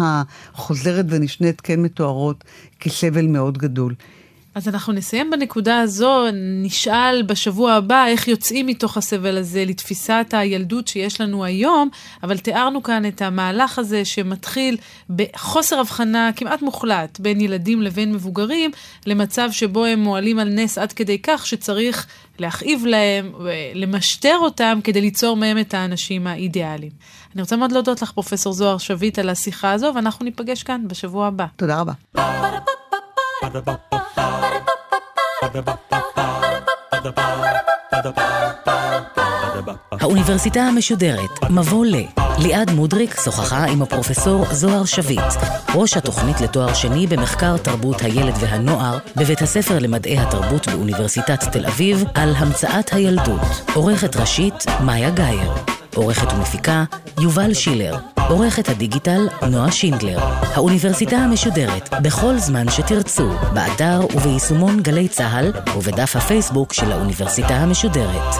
החוזרת 0.53 1.05
ונשנית 1.09 1.61
כן 1.61 1.81
מתוארות 1.81 2.43
כסבל 2.79 3.27
מאוד 3.27 3.57
גדול. 3.57 3.95
אז 4.59 4.67
אנחנו 4.67 4.93
נסיים 4.93 5.31
בנקודה 5.31 5.79
הזו, 5.79 6.25
נשאל 6.33 7.21
בשבוע 7.21 7.73
הבא 7.73 8.05
איך 8.07 8.27
יוצאים 8.27 8.67
מתוך 8.67 8.97
הסבל 8.97 9.37
הזה 9.37 9.65
לתפיסת 9.65 10.25
הילדות 10.31 10.87
שיש 10.87 11.21
לנו 11.21 11.43
היום, 11.45 11.89
אבל 12.23 12.37
תיארנו 12.37 12.83
כאן 12.83 13.05
את 13.05 13.21
המהלך 13.21 13.79
הזה 13.79 14.05
שמתחיל 14.05 14.77
בחוסר 15.09 15.79
הבחנה 15.79 16.31
כמעט 16.35 16.61
מוחלט 16.61 17.19
בין 17.19 17.41
ילדים 17.41 17.81
לבין 17.81 18.13
מבוגרים, 18.13 18.71
למצב 19.05 19.49
שבו 19.51 19.85
הם 19.85 19.99
מועלים 19.99 20.39
על 20.39 20.49
נס 20.49 20.77
עד 20.77 20.93
כדי 20.93 21.19
כך 21.23 21.47
שצריך 21.47 22.07
להכאיב 22.39 22.85
להם, 22.85 23.33
למשטר 23.73 24.37
אותם 24.41 24.79
כדי 24.83 25.01
ליצור 25.01 25.37
מהם 25.37 25.57
את 25.57 25.73
האנשים 25.73 26.27
האידיאליים. 26.27 26.91
אני 27.35 27.41
רוצה 27.41 27.55
מאוד 27.55 27.71
להודות 27.71 28.01
לך, 28.01 28.11
פרופסור 28.11 28.53
זוהר 28.53 28.77
שביט, 28.77 29.19
על 29.19 29.29
השיחה 29.29 29.71
הזו, 29.71 29.91
ואנחנו 29.95 30.25
ניפגש 30.25 30.63
כאן 30.63 30.81
בשבוע 30.87 31.27
הבא. 31.27 31.45
תודה 31.55 31.81
רבה. 31.81 31.93
האוניברסיטה 40.01 40.61
המשודרת, 40.61 41.49
מבוא 41.49 41.85
ל. 41.85 41.95
ליעד 42.39 42.71
מודריק 42.71 43.15
שוחחה 43.23 43.65
עם 43.65 43.81
הפרופסור 43.81 44.45
זוהר 44.51 44.85
שביט, 44.85 45.19
ראש 45.75 45.97
התוכנית 45.97 46.41
לתואר 46.41 46.73
שני 46.73 47.07
במחקר 47.07 47.57
תרבות 47.57 48.01
הילד 48.01 48.33
והנוער 48.39 48.97
בבית 49.15 49.41
הספר 49.41 49.79
למדעי 49.79 50.19
התרבות 50.19 50.67
באוניברסיטת 50.67 51.43
תל 51.51 51.65
אביב 51.65 52.03
על 52.13 52.33
המצאת 52.37 52.93
הילדות. 52.93 53.41
עורכת 53.73 54.15
ראשית, 54.15 54.65
מאיה 54.85 55.09
גאייר. 55.09 55.78
עורכת 55.99 56.33
ומפיקה, 56.33 56.83
יובל 57.19 57.53
שילר. 57.53 57.95
עורכת 58.29 58.69
הדיגיטל, 58.69 59.27
נועה 59.51 59.71
שינדלר. 59.71 60.19
האוניברסיטה 60.55 61.17
המשודרת, 61.17 61.89
בכל 62.03 62.37
זמן 62.37 62.69
שתרצו, 62.69 63.29
באתר 63.53 64.01
וביישומון 64.15 64.79
גלי 64.79 65.07
צה"ל 65.07 65.51
ובדף 65.77 66.15
הפייסבוק 66.15 66.73
של 66.73 66.91
האוניברסיטה 66.91 67.53
המשודרת. 67.53 68.35